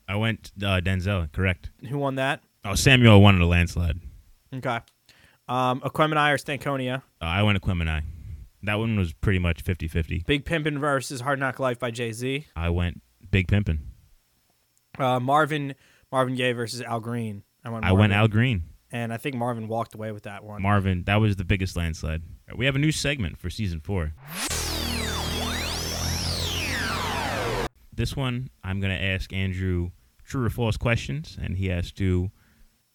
I 0.08 0.16
went 0.16 0.52
uh, 0.62 0.80
Denzel, 0.80 1.32
correct. 1.32 1.72
Who 1.90 1.98
won 1.98 2.16
that? 2.16 2.42
Oh, 2.64 2.76
Samuel 2.76 3.22
won 3.22 3.36
in 3.36 3.42
a 3.42 3.48
landslide. 3.48 4.00
Okay. 4.54 4.80
Um, 5.50 5.82
Aquemini 5.82 6.34
or 6.34 6.38
Stankonia? 6.38 6.98
Uh, 7.22 7.26
I 7.26 7.44
went 7.44 7.60
Aquemini. 7.60 8.04
That 8.64 8.76
one 8.76 8.98
was 8.98 9.14
pretty 9.14 9.40
much 9.40 9.62
50 9.62 9.88
50. 9.88 10.24
Big 10.28 10.46
Pimpin' 10.46 10.80
versus 10.80 11.22
Hard 11.22 11.40
Knock 11.40 11.60
Life 11.60 11.80
by 11.80 11.92
Jay 11.92 12.12
Z. 12.12 12.46
I 12.56 12.70
went 12.70 13.02
Big 13.32 13.48
Pimpin'. 13.48 13.80
Uh, 14.98 15.20
Marvin 15.20 15.76
Marvin 16.12 16.36
Gaye 16.36 16.54
versus 16.54 16.82
Al 16.82 17.00
Green. 17.00 17.44
I 17.64 17.70
went. 17.70 17.86
I 17.86 17.92
went 17.92 18.14
Al 18.14 18.28
Green. 18.28 18.64
And 18.92 19.14
I 19.14 19.18
think 19.18 19.36
Marvin 19.36 19.68
walked 19.68 19.96
away 19.96 20.12
with 20.12 20.24
that 20.24 20.44
one. 20.44 20.62
Marvin, 20.62 21.04
that 21.06 21.18
was 21.18 21.36
the 21.36 21.46
biggest 21.46 21.76
landslide. 21.76 22.24
We 22.56 22.66
have 22.66 22.76
a 22.76 22.80
new 22.80 22.92
segment 22.92 23.38
for 23.38 23.50
season 23.50 23.80
four. 23.80 24.14
This 27.94 28.16
one, 28.16 28.50
I'm 28.64 28.80
going 28.80 28.96
to 28.96 29.04
ask 29.04 29.34
Andrew 29.34 29.90
true 30.24 30.46
or 30.46 30.50
false 30.50 30.78
questions, 30.78 31.38
and 31.42 31.58
he 31.58 31.68
has 31.68 31.92
to 31.94 32.30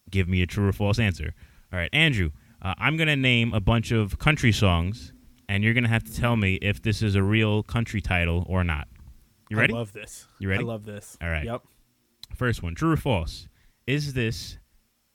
give 0.09 0.29
me 0.29 0.41
a 0.41 0.47
true 0.47 0.67
or 0.67 0.71
false 0.71 0.97
answer. 0.97 1.33
All 1.71 1.79
right, 1.79 1.89
Andrew, 1.91 2.31
uh, 2.61 2.73
I'm 2.77 2.95
going 2.95 3.07
to 3.07 3.15
name 3.15 3.53
a 3.53 3.59
bunch 3.59 3.91
of 3.91 4.17
country 4.17 4.51
songs, 4.51 5.11
and 5.49 5.63
you're 5.63 5.73
going 5.73 5.83
to 5.83 5.89
have 5.89 6.03
to 6.05 6.15
tell 6.15 6.37
me 6.37 6.55
if 6.55 6.81
this 6.81 7.01
is 7.01 7.15
a 7.15 7.23
real 7.23 7.63
country 7.63 7.99
title 7.99 8.45
or 8.47 8.63
not. 8.63 8.87
You 9.49 9.57
ready? 9.57 9.73
I 9.73 9.77
love 9.77 9.91
this. 9.91 10.25
You 10.39 10.49
ready? 10.49 10.63
I 10.63 10.67
love 10.67 10.85
this. 10.85 11.17
All 11.21 11.29
right. 11.29 11.45
Yep. 11.45 11.63
First 12.35 12.63
one, 12.63 12.73
true 12.73 12.93
or 12.93 12.97
false? 12.97 13.47
Is 13.85 14.13
this 14.13 14.57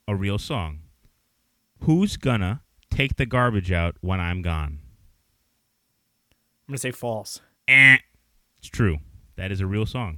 a 0.09 0.15
real 0.15 0.39
song? 0.39 0.79
Who's 1.83 2.17
gonna 2.17 2.63
take 2.89 3.15
the 3.17 3.27
garbage 3.27 3.71
out 3.71 3.95
when 4.01 4.19
I'm 4.19 4.41
gone? 4.41 4.79
I'm 6.67 6.71
gonna 6.71 6.77
say 6.79 6.91
false. 6.91 7.41
Eh. 7.67 7.97
It's 8.57 8.67
true. 8.69 8.97
That 9.35 9.51
is 9.51 9.61
a 9.61 9.67
real 9.67 9.85
song. 9.85 10.17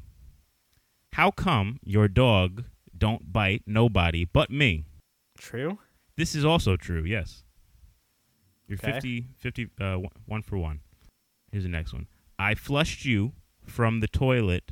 How 1.13 1.29
come 1.29 1.79
your 1.83 2.07
dog 2.07 2.63
don't 2.97 3.33
bite 3.33 3.63
nobody 3.67 4.23
but 4.25 4.49
me? 4.49 4.85
True. 5.37 5.79
This 6.15 6.35
is 6.35 6.45
also 6.45 6.77
true, 6.77 7.03
yes. 7.03 7.43
You're 8.67 8.77
Okay. 8.81 8.93
50, 8.93 9.27
50 9.37 9.69
uh, 9.81 9.95
one- 9.97 10.11
one 10.25 10.41
for 10.41 10.57
one. 10.57 10.79
Here's 11.51 11.63
the 11.63 11.69
next 11.69 11.91
one. 11.91 12.07
I 12.39 12.55
flushed 12.55 13.03
you 13.03 13.33
from 13.65 13.99
the 13.99 14.07
toilet 14.07 14.71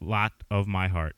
lot 0.00 0.32
of 0.50 0.66
my 0.66 0.88
heart. 0.88 1.14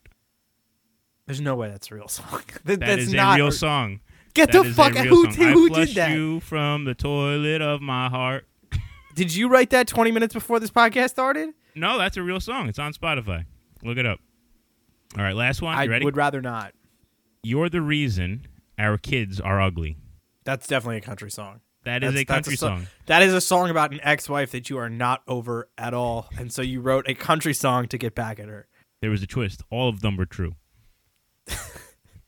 There's 1.31 1.39
no 1.39 1.55
way 1.55 1.69
that's 1.69 1.89
a 1.91 1.95
real 1.95 2.09
song. 2.09 2.27
That- 2.65 2.65
That 2.65 2.79
that's 2.81 3.01
is 3.03 3.13
not 3.13 3.39
a 3.39 3.43
real 3.43 3.51
song. 3.53 4.01
Get 4.33 4.51
That 4.51 4.63
the 4.65 4.73
fuck 4.73 4.97
out! 4.97 5.05
Who, 5.05 5.27
I 5.27 5.31
who 5.31 5.69
did 5.69 5.95
that? 5.95 6.11
you 6.11 6.41
from 6.41 6.83
the 6.83 6.93
toilet 6.93 7.61
of 7.61 7.79
my 7.81 8.09
heart. 8.09 8.45
Did 9.15 9.33
you 9.33 9.47
write 9.49 9.69
that 9.69 9.87
20 9.87 10.11
minutes 10.11 10.33
before 10.33 10.59
this 10.59 10.69
podcast 10.71 11.11
started? 11.11 11.49
No, 11.73 11.97
that's 11.97 12.17
a 12.17 12.21
real 12.23 12.39
song. 12.41 12.67
It's 12.67 12.79
on 12.79 12.93
Spotify. 12.93 13.45
Look 13.81 13.97
it 13.97 14.05
up. 14.05 14.19
All 15.17 15.23
right, 15.23 15.35
last 15.35 15.61
one. 15.61 15.73
I 15.77 15.87
ready? 15.87 16.03
would 16.05 16.17
rather 16.17 16.41
not. 16.41 16.73
You're 17.43 17.69
the 17.69 17.81
reason 17.81 18.45
our 18.77 18.97
kids 18.97 19.39
are 19.39 19.61
ugly. 19.61 19.97
That's 20.43 20.67
definitely 20.67 20.97
a 20.97 21.01
country 21.01 21.31
song. 21.31 21.61
That 21.85 22.03
is 22.03 22.13
That's- 22.13 22.21
a 22.21 22.25
country 22.25 22.55
so- 22.57 22.67
song. 22.67 22.87
That 23.05 23.21
is 23.23 23.33
a 23.33 23.41
song 23.41 23.69
about 23.69 23.91
an 23.93 23.99
ex-wife 24.03 24.51
that 24.51 24.69
you 24.69 24.77
are 24.77 24.89
not 24.89 25.23
over 25.27 25.69
at 25.77 25.93
all, 25.93 26.27
and 26.37 26.51
so 26.53 26.61
you 26.61 26.81
wrote 26.81 27.05
a 27.09 27.13
country 27.15 27.53
song 27.53 27.87
to 27.87 27.97
get 27.97 28.15
back 28.15 28.37
at 28.39 28.47
her. 28.49 28.67
There 29.01 29.09
was 29.09 29.23
a 29.23 29.27
twist. 29.27 29.61
All 29.71 29.89
of 29.89 30.01
them 30.01 30.15
were 30.15 30.25
true. 30.27 30.55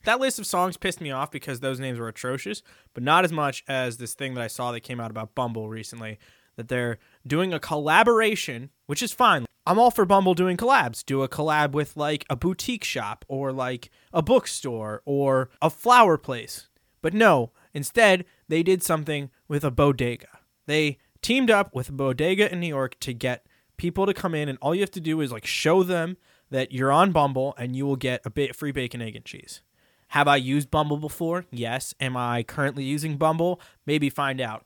That 0.06 0.20
list 0.20 0.38
of 0.38 0.46
songs 0.46 0.76
pissed 0.76 1.00
me 1.00 1.12
off 1.12 1.32
because 1.32 1.62
those 1.62 1.80
names 1.80 1.98
were 1.98 2.10
atrocious, 2.10 2.62
but 2.94 3.04
not 3.04 3.24
as 3.24 3.32
much 3.32 3.64
as 3.68 3.98
this 3.98 4.14
thing 4.14 4.34
that 4.34 4.44
I 4.44 4.48
saw 4.48 4.72
that 4.74 4.82
came 4.82 5.00
out 5.00 5.12
about 5.12 5.34
Bumble 5.34 5.70
recently 5.70 6.20
that 6.56 6.68
they're 6.68 7.00
doing 7.26 7.54
a 7.54 7.60
collaboration, 7.60 8.70
which 8.86 9.02
is 9.02 9.14
fine. 9.14 9.46
I'm 9.66 9.80
all 9.80 9.92
for 9.92 10.06
Bumble 10.06 10.34
doing 10.34 10.58
collabs. 10.58 11.06
Do 11.06 11.24
a 11.24 11.30
collab 11.30 11.72
with 11.72 11.96
like 11.96 12.26
a 12.30 12.36
boutique 12.36 12.84
shop 12.84 13.24
or 13.30 13.54
like 13.54 13.90
a 14.12 14.22
bookstore 14.22 15.02
or 15.06 15.50
a 15.62 15.70
flower 15.70 16.18
place. 16.18 16.68
But 17.02 17.14
no, 17.14 17.52
instead, 17.74 18.26
they 18.50 18.62
did 18.62 18.84
something 18.84 19.30
with 19.48 19.64
a 19.64 19.72
bodega. 19.72 20.28
They 20.66 21.00
teamed 21.22 21.50
up 21.50 21.74
with 21.74 21.90
a 21.90 21.94
bodega 21.94 22.52
in 22.52 22.60
New 22.60 22.68
York 22.68 23.00
to 23.00 23.14
get 23.14 23.46
people 23.78 24.06
to 24.06 24.14
come 24.14 24.36
in, 24.36 24.50
and 24.50 24.58
all 24.62 24.76
you 24.76 24.82
have 24.82 24.92
to 24.92 25.02
do 25.02 25.22
is 25.22 25.32
like 25.32 25.46
show 25.46 25.82
them 25.82 26.18
that 26.54 26.72
you're 26.72 26.92
on 26.92 27.12
Bumble 27.12 27.56
and 27.58 27.76
you 27.76 27.86
will 27.86 27.96
get 27.96 28.22
a 28.26 28.30
bit 28.30 28.56
free 28.56 28.72
bacon, 28.72 29.02
egg, 29.02 29.16
and 29.16 29.26
cheese. 29.26 29.62
Have 30.10 30.28
I 30.28 30.36
used 30.36 30.70
Bumble 30.70 30.98
before? 30.98 31.46
Yes. 31.52 31.96
Am 32.00 32.16
I 32.16 32.44
currently 32.44 32.84
using 32.84 33.18
Bumble? 33.18 33.60
Maybe 33.88 34.08
find 34.10 34.40
out. 34.40 34.64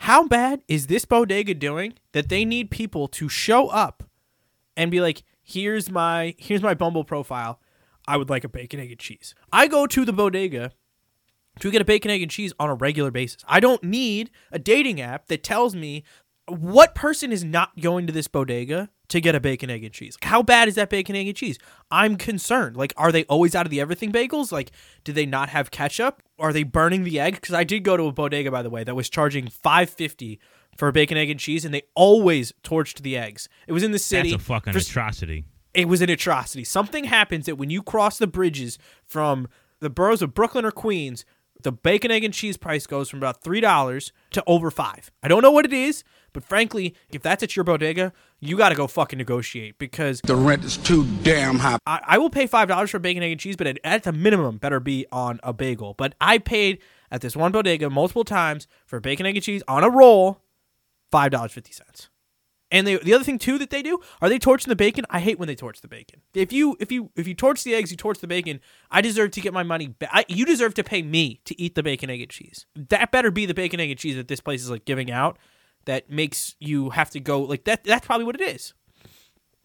How 0.00 0.28
bad 0.28 0.62
is 0.68 0.88
this 0.88 1.06
bodega 1.06 1.54
doing 1.54 1.94
that 2.12 2.28
they 2.28 2.44
need 2.44 2.70
people 2.70 3.08
to 3.08 3.30
show 3.30 3.68
up 3.68 4.02
and 4.76 4.90
be 4.90 5.00
like, 5.00 5.22
"Here's 5.42 5.90
my 5.90 6.34
here's 6.38 6.60
my 6.60 6.74
Bumble 6.74 7.04
profile. 7.04 7.60
I 8.06 8.18
would 8.18 8.28
like 8.28 8.44
a 8.44 8.48
bacon, 8.48 8.80
egg, 8.80 8.90
and 8.90 9.00
cheese." 9.00 9.34
I 9.50 9.68
go 9.68 9.86
to 9.86 10.04
the 10.04 10.12
bodega 10.12 10.72
to 11.60 11.70
get 11.70 11.80
a 11.80 11.86
bacon, 11.86 12.10
egg, 12.10 12.20
and 12.20 12.30
cheese 12.30 12.52
on 12.58 12.68
a 12.68 12.74
regular 12.74 13.10
basis. 13.10 13.42
I 13.48 13.60
don't 13.60 13.82
need 13.82 14.30
a 14.50 14.58
dating 14.58 15.00
app 15.00 15.28
that 15.28 15.42
tells 15.42 15.74
me 15.74 16.04
what 16.46 16.94
person 16.94 17.32
is 17.32 17.44
not 17.44 17.80
going 17.80 18.06
to 18.06 18.12
this 18.12 18.28
bodega 18.28 18.90
to 19.12 19.20
get 19.20 19.34
a 19.34 19.40
bacon, 19.40 19.70
egg, 19.70 19.84
and 19.84 19.92
cheese. 19.94 20.16
Like, 20.20 20.28
how 20.28 20.42
bad 20.42 20.68
is 20.68 20.74
that 20.74 20.90
bacon, 20.90 21.16
egg, 21.16 21.28
and 21.28 21.36
cheese? 21.36 21.58
I'm 21.90 22.16
concerned. 22.16 22.76
Like, 22.76 22.92
are 22.96 23.12
they 23.12 23.24
always 23.24 23.54
out 23.54 23.64
of 23.66 23.70
the 23.70 23.80
everything 23.80 24.12
bagels? 24.12 24.52
Like, 24.52 24.72
do 25.04 25.12
they 25.12 25.24
not 25.26 25.48
have 25.50 25.70
ketchup? 25.70 26.22
Are 26.38 26.52
they 26.52 26.62
burning 26.64 27.04
the 27.04 27.18
egg? 27.20 27.34
Because 27.36 27.54
I 27.54 27.64
did 27.64 27.84
go 27.84 27.96
to 27.96 28.04
a 28.04 28.12
bodega, 28.12 28.50
by 28.50 28.62
the 28.62 28.70
way, 28.70 28.84
that 28.84 28.94
was 28.94 29.08
charging 29.08 29.48
five 29.48 29.88
fifty 29.88 30.38
for 30.76 30.88
a 30.88 30.92
bacon, 30.92 31.16
egg, 31.18 31.30
and 31.30 31.38
cheese, 31.38 31.64
and 31.64 31.72
they 31.72 31.82
always 31.94 32.52
torched 32.62 33.02
the 33.02 33.16
eggs. 33.16 33.48
It 33.66 33.72
was 33.72 33.82
in 33.82 33.92
the 33.92 33.98
city. 33.98 34.30
That's 34.32 34.42
a 34.42 34.46
fucking 34.46 34.72
For- 34.72 34.78
atrocity. 34.78 35.44
it 35.74 35.86
was 35.88 36.00
an 36.02 36.10
atrocity. 36.10 36.64
Something 36.64 37.04
happens 37.04 37.46
that 37.46 37.56
when 37.56 37.70
you 37.70 37.82
cross 37.82 38.18
the 38.18 38.26
bridges 38.26 38.78
from 39.06 39.48
the 39.80 39.90
boroughs 39.90 40.22
of 40.22 40.32
Brooklyn 40.34 40.64
or 40.64 40.70
Queens, 40.70 41.24
the 41.62 41.72
bacon, 41.72 42.10
egg, 42.10 42.24
and 42.24 42.32
cheese 42.34 42.56
price 42.56 42.86
goes 42.86 43.08
from 43.10 43.18
about 43.20 43.42
three 43.42 43.60
dollars 43.60 44.12
to 44.30 44.42
over 44.46 44.70
five. 44.70 45.10
I 45.22 45.28
don't 45.28 45.42
know 45.42 45.50
what 45.50 45.64
it 45.66 45.72
is, 45.72 46.02
but 46.32 46.42
frankly, 46.42 46.94
if 47.10 47.22
that's 47.22 47.42
at 47.42 47.54
your 47.54 47.64
bodega, 47.64 48.12
you 48.44 48.56
got 48.56 48.70
to 48.70 48.74
go 48.74 48.88
fucking 48.88 49.18
negotiate 49.18 49.78
because 49.78 50.20
The 50.20 50.34
rent 50.34 50.64
is 50.64 50.76
too 50.76 51.06
damn 51.22 51.60
high. 51.60 51.78
I, 51.86 52.00
I 52.04 52.18
will 52.18 52.28
pay 52.28 52.46
five 52.46 52.68
dollars 52.68 52.90
for 52.90 52.98
bacon, 52.98 53.22
egg, 53.22 53.30
and 53.30 53.40
cheese, 53.40 53.56
but 53.56 53.68
it, 53.68 53.78
at 53.84 54.02
the 54.02 54.12
minimum, 54.12 54.58
better 54.58 54.80
be 54.80 55.06
on 55.12 55.38
a 55.44 55.52
bagel. 55.52 55.94
But 55.94 56.16
I 56.20 56.38
paid 56.38 56.80
at 57.10 57.20
this 57.20 57.36
one 57.36 57.52
bodega 57.52 57.88
multiple 57.88 58.24
times 58.24 58.66
for 58.84 58.98
bacon, 58.98 59.26
egg, 59.26 59.36
and 59.36 59.44
cheese 59.44 59.62
on 59.68 59.84
a 59.84 59.88
roll, 59.88 60.42
five 61.10 61.30
dollars 61.30 61.52
fifty 61.52 61.72
cents. 61.72 62.08
And 62.72 62.86
they, 62.86 62.96
the 62.96 63.12
other 63.12 63.22
thing 63.22 63.38
too 63.38 63.58
that 63.58 63.68
they 63.68 63.82
do 63.82 64.00
are 64.22 64.30
they 64.30 64.38
torching 64.38 64.70
the 64.70 64.76
bacon. 64.76 65.04
I 65.10 65.20
hate 65.20 65.38
when 65.38 65.46
they 65.46 65.54
torch 65.54 65.82
the 65.82 65.88
bacon. 65.88 66.22
If 66.34 66.52
you 66.52 66.76
if 66.80 66.90
you 66.90 67.10
if 67.14 67.28
you 67.28 67.34
torch 67.34 67.62
the 67.62 67.74
eggs, 67.74 67.90
you 67.90 67.96
torch 67.96 68.18
the 68.18 68.26
bacon. 68.26 68.60
I 68.90 69.02
deserve 69.02 69.30
to 69.32 69.40
get 69.40 69.52
my 69.52 69.62
money 69.62 69.86
back. 69.88 70.24
You 70.28 70.44
deserve 70.46 70.74
to 70.74 70.84
pay 70.84 71.02
me 71.02 71.40
to 71.44 71.60
eat 71.60 71.74
the 71.74 71.82
bacon, 71.82 72.10
egg, 72.10 72.22
and 72.22 72.30
cheese. 72.30 72.66
That 72.74 73.12
better 73.12 73.30
be 73.30 73.46
the 73.46 73.54
bacon, 73.54 73.78
egg, 73.78 73.90
and 73.90 74.00
cheese 74.00 74.16
that 74.16 74.26
this 74.26 74.40
place 74.40 74.62
is 74.62 74.70
like 74.70 74.84
giving 74.84 75.12
out. 75.12 75.38
That 75.86 76.10
makes 76.10 76.54
you 76.60 76.90
have 76.90 77.10
to 77.10 77.20
go 77.20 77.40
like 77.42 77.64
that. 77.64 77.84
That's 77.84 78.06
probably 78.06 78.24
what 78.24 78.40
it 78.40 78.44
is. 78.54 78.72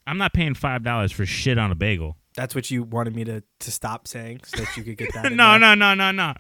I'm 0.06 0.18
not 0.18 0.34
paying 0.34 0.54
five 0.56 0.84
dollars 0.84 1.12
for 1.12 1.26
shit 1.26 1.58
on 1.58 1.72
a 1.72 1.76
bagel. 1.76 2.18
That's 2.36 2.54
what 2.56 2.70
you 2.72 2.84
wanted 2.84 3.16
me 3.16 3.24
to 3.26 3.44
to 3.60 3.72
stop 3.72 4.08
saying 4.08 4.42
so 4.46 4.64
that 4.64 4.78
you 4.78 4.84
could 4.84 4.98
get 4.98 5.14
that. 5.16 5.26
in 5.28 5.36
no, 5.36 5.58
no, 5.58 5.76
no, 5.76 5.94
no, 5.94 6.12
no. 6.12 6.34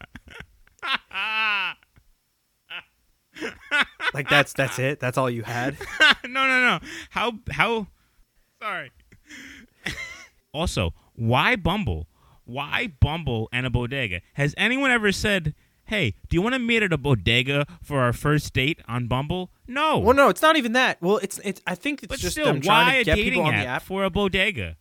Like 4.13 4.29
that's 4.29 4.53
that's 4.53 4.79
it. 4.79 4.99
That's 4.99 5.17
all 5.17 5.29
you 5.29 5.43
had. 5.43 5.77
no, 6.23 6.47
no, 6.47 6.61
no. 6.65 6.79
How 7.11 7.33
how 7.51 7.87
sorry. 8.61 8.91
also, 10.53 10.93
why 11.13 11.55
Bumble? 11.55 12.07
Why 12.45 12.87
Bumble 12.99 13.49
and 13.51 13.65
a 13.65 13.69
bodega? 13.69 14.21
Has 14.33 14.55
anyone 14.57 14.89
ever 14.89 15.11
said, 15.11 15.53
"Hey, 15.87 16.13
do 16.29 16.35
you 16.35 16.41
want 16.41 16.53
to 16.53 16.59
meet 16.59 16.83
at 16.83 16.93
a 16.93 16.97
bodega 16.97 17.65
for 17.81 17.99
our 17.99 18.13
first 18.13 18.53
date 18.53 18.79
on 18.87 19.07
Bumble?" 19.07 19.51
No. 19.67 19.97
Well, 19.97 20.15
no, 20.15 20.29
it's 20.29 20.41
not 20.41 20.55
even 20.55 20.71
that. 20.73 21.01
Well, 21.01 21.17
it's 21.17 21.39
it's. 21.43 21.61
I 21.67 21.75
think 21.75 22.03
it's 22.03 22.09
but 22.09 22.19
just 22.19 22.33
still, 22.33 22.45
them 22.45 22.61
trying 22.61 22.85
why 22.87 22.93
to 22.95 22.99
a 23.01 23.03
get 23.03 23.15
dating 23.15 23.33
people 23.33 23.43
on 23.47 23.53
app, 23.55 23.63
the 23.63 23.67
app. 23.69 23.81
for 23.83 24.03
a 24.03 24.09
bodega? 24.09 24.77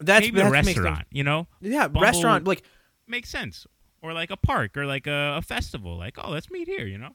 That's 0.00 0.26
Maybe 0.26 0.40
a 0.40 0.44
that's 0.44 0.52
them- 0.52 0.66
restaurant, 0.66 1.06
you 1.10 1.22
know? 1.22 1.46
Yeah, 1.60 1.86
Bumble- 1.88 2.00
restaurant. 2.02 2.46
Like 2.46 2.62
Makes 3.06 3.28
sense. 3.30 3.66
Or 4.00 4.12
like 4.12 4.30
a 4.30 4.36
park 4.36 4.76
or 4.76 4.84
like 4.86 5.06
a, 5.06 5.34
a 5.38 5.42
festival. 5.42 5.96
Like, 5.96 6.16
oh, 6.18 6.30
let's 6.30 6.50
meet 6.50 6.66
here, 6.66 6.86
you 6.86 6.98
know? 6.98 7.14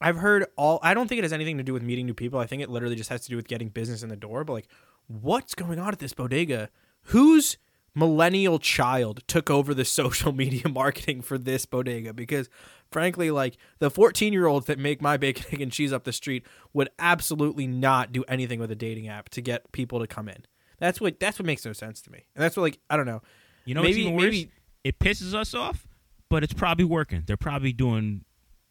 I've 0.00 0.16
heard 0.16 0.46
all. 0.56 0.78
I 0.82 0.94
don't 0.94 1.08
think 1.08 1.18
it 1.20 1.24
has 1.24 1.32
anything 1.32 1.56
to 1.58 1.62
do 1.64 1.72
with 1.72 1.82
meeting 1.82 2.06
new 2.06 2.14
people. 2.14 2.38
I 2.38 2.46
think 2.46 2.60
it 2.62 2.68
literally 2.70 2.96
just 2.96 3.08
has 3.10 3.22
to 3.22 3.28
do 3.30 3.36
with 3.36 3.48
getting 3.48 3.68
business 3.68 4.02
in 4.02 4.08
the 4.08 4.16
door. 4.16 4.44
But 4.44 4.52
like, 4.52 4.68
what's 5.06 5.54
going 5.54 5.78
on 5.78 5.88
at 5.92 5.98
this 6.00 6.12
bodega? 6.12 6.68
Whose 7.06 7.56
millennial 7.94 8.58
child 8.58 9.22
took 9.26 9.50
over 9.50 9.74
the 9.74 9.84
social 10.00 10.32
media 10.32 10.68
marketing 10.68 11.22
for 11.22 11.38
this 11.38 11.66
bodega? 11.66 12.12
Because 12.12 12.48
frankly, 12.90 13.30
like 13.30 13.56
the 13.78 13.90
14 13.90 14.32
year 14.32 14.46
olds 14.46 14.66
that 14.66 14.78
make 14.78 15.02
my 15.02 15.16
bacon 15.16 15.46
egg 15.52 15.60
and 15.60 15.72
cheese 15.72 15.92
up 15.92 16.04
the 16.04 16.12
street 16.12 16.46
would 16.72 16.90
absolutely 16.98 17.66
not 17.66 18.12
do 18.12 18.24
anything 18.28 18.60
with 18.60 18.70
a 18.70 18.76
dating 18.76 19.08
app 19.08 19.28
to 19.30 19.40
get 19.40 19.70
people 19.72 19.98
to 20.00 20.06
come 20.06 20.28
in. 20.28 20.44
That's 20.78 21.00
what 21.00 21.20
that's 21.20 21.38
what 21.38 21.46
makes 21.46 21.64
no 21.64 21.72
sense 21.72 22.02
to 22.02 22.10
me. 22.10 22.26
And 22.34 22.42
that's 22.42 22.56
what 22.56 22.62
like 22.62 22.78
I 22.90 22.96
don't 22.96 23.06
know. 23.06 23.22
You 23.64 23.74
know 23.74 23.82
maybe 23.82 23.92
what's 23.92 23.98
even 23.98 24.14
worse? 24.14 24.22
maybe 24.24 24.50
It 24.84 24.98
pisses 24.98 25.34
us 25.34 25.54
off, 25.54 25.86
but 26.28 26.42
it's 26.42 26.54
probably 26.54 26.84
working. 26.84 27.22
They're 27.26 27.36
probably 27.36 27.72
doing 27.72 28.24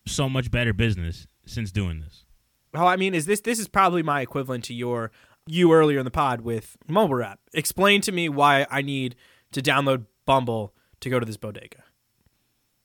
so 0.06 0.28
much 0.28 0.52
better 0.52 0.74
business 0.74 1.28
since 1.46 1.72
doing 1.72 2.02
this. 2.02 2.26
well 2.74 2.88
I 2.88 2.98
mean, 2.98 3.14
is 3.14 3.26
this 3.26 3.42
this 3.42 3.60
is 3.60 3.68
probably 3.68 4.04
my 4.04 4.22
equivalent 4.22 4.66
to 4.66 4.74
your 4.74 5.12
you 5.48 5.74
earlier 5.74 6.00
in 6.00 6.06
the 6.06 6.12
pod 6.12 6.42
with 6.42 6.78
mumble 6.88 7.16
rap. 7.16 7.40
Explain 7.54 8.02
to 8.02 8.12
me 8.12 8.30
why 8.30 8.66
I 8.70 8.82
need 8.82 9.16
to 9.52 9.62
download 9.62 10.06
Bumble 10.26 10.74
to 11.02 11.10
go 11.10 11.20
to 11.20 11.26
this 11.26 11.38
bodega. 11.38 11.84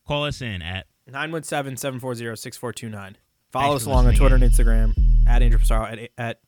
Call 0.07 0.25
us 0.25 0.41
in 0.41 0.63
at 0.63 0.87
917-740-6429. 1.11 3.15
Follow 3.53 3.69
Thanks 3.71 3.83
us 3.83 3.87
along 3.87 4.07
on 4.07 4.13
listening 4.13 4.15
Twitter 4.15 4.35
and 4.35 4.45
Instagram 4.45 4.93
at 5.27 5.43
Andrew 5.43 5.59
Pissarro 5.59 5.91
at 5.91 6.11
at 6.19 6.41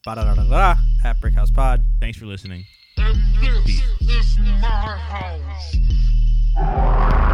at 1.05 1.21
Brickhouse 1.21 1.55
Pod. 1.55 1.83
thanks 2.01 2.19
for 2.19 2.27
listening. 2.27 2.65
And 2.97 3.17
this 4.01 4.01
is 4.01 4.39
my 4.39 4.99
house. 6.59 7.28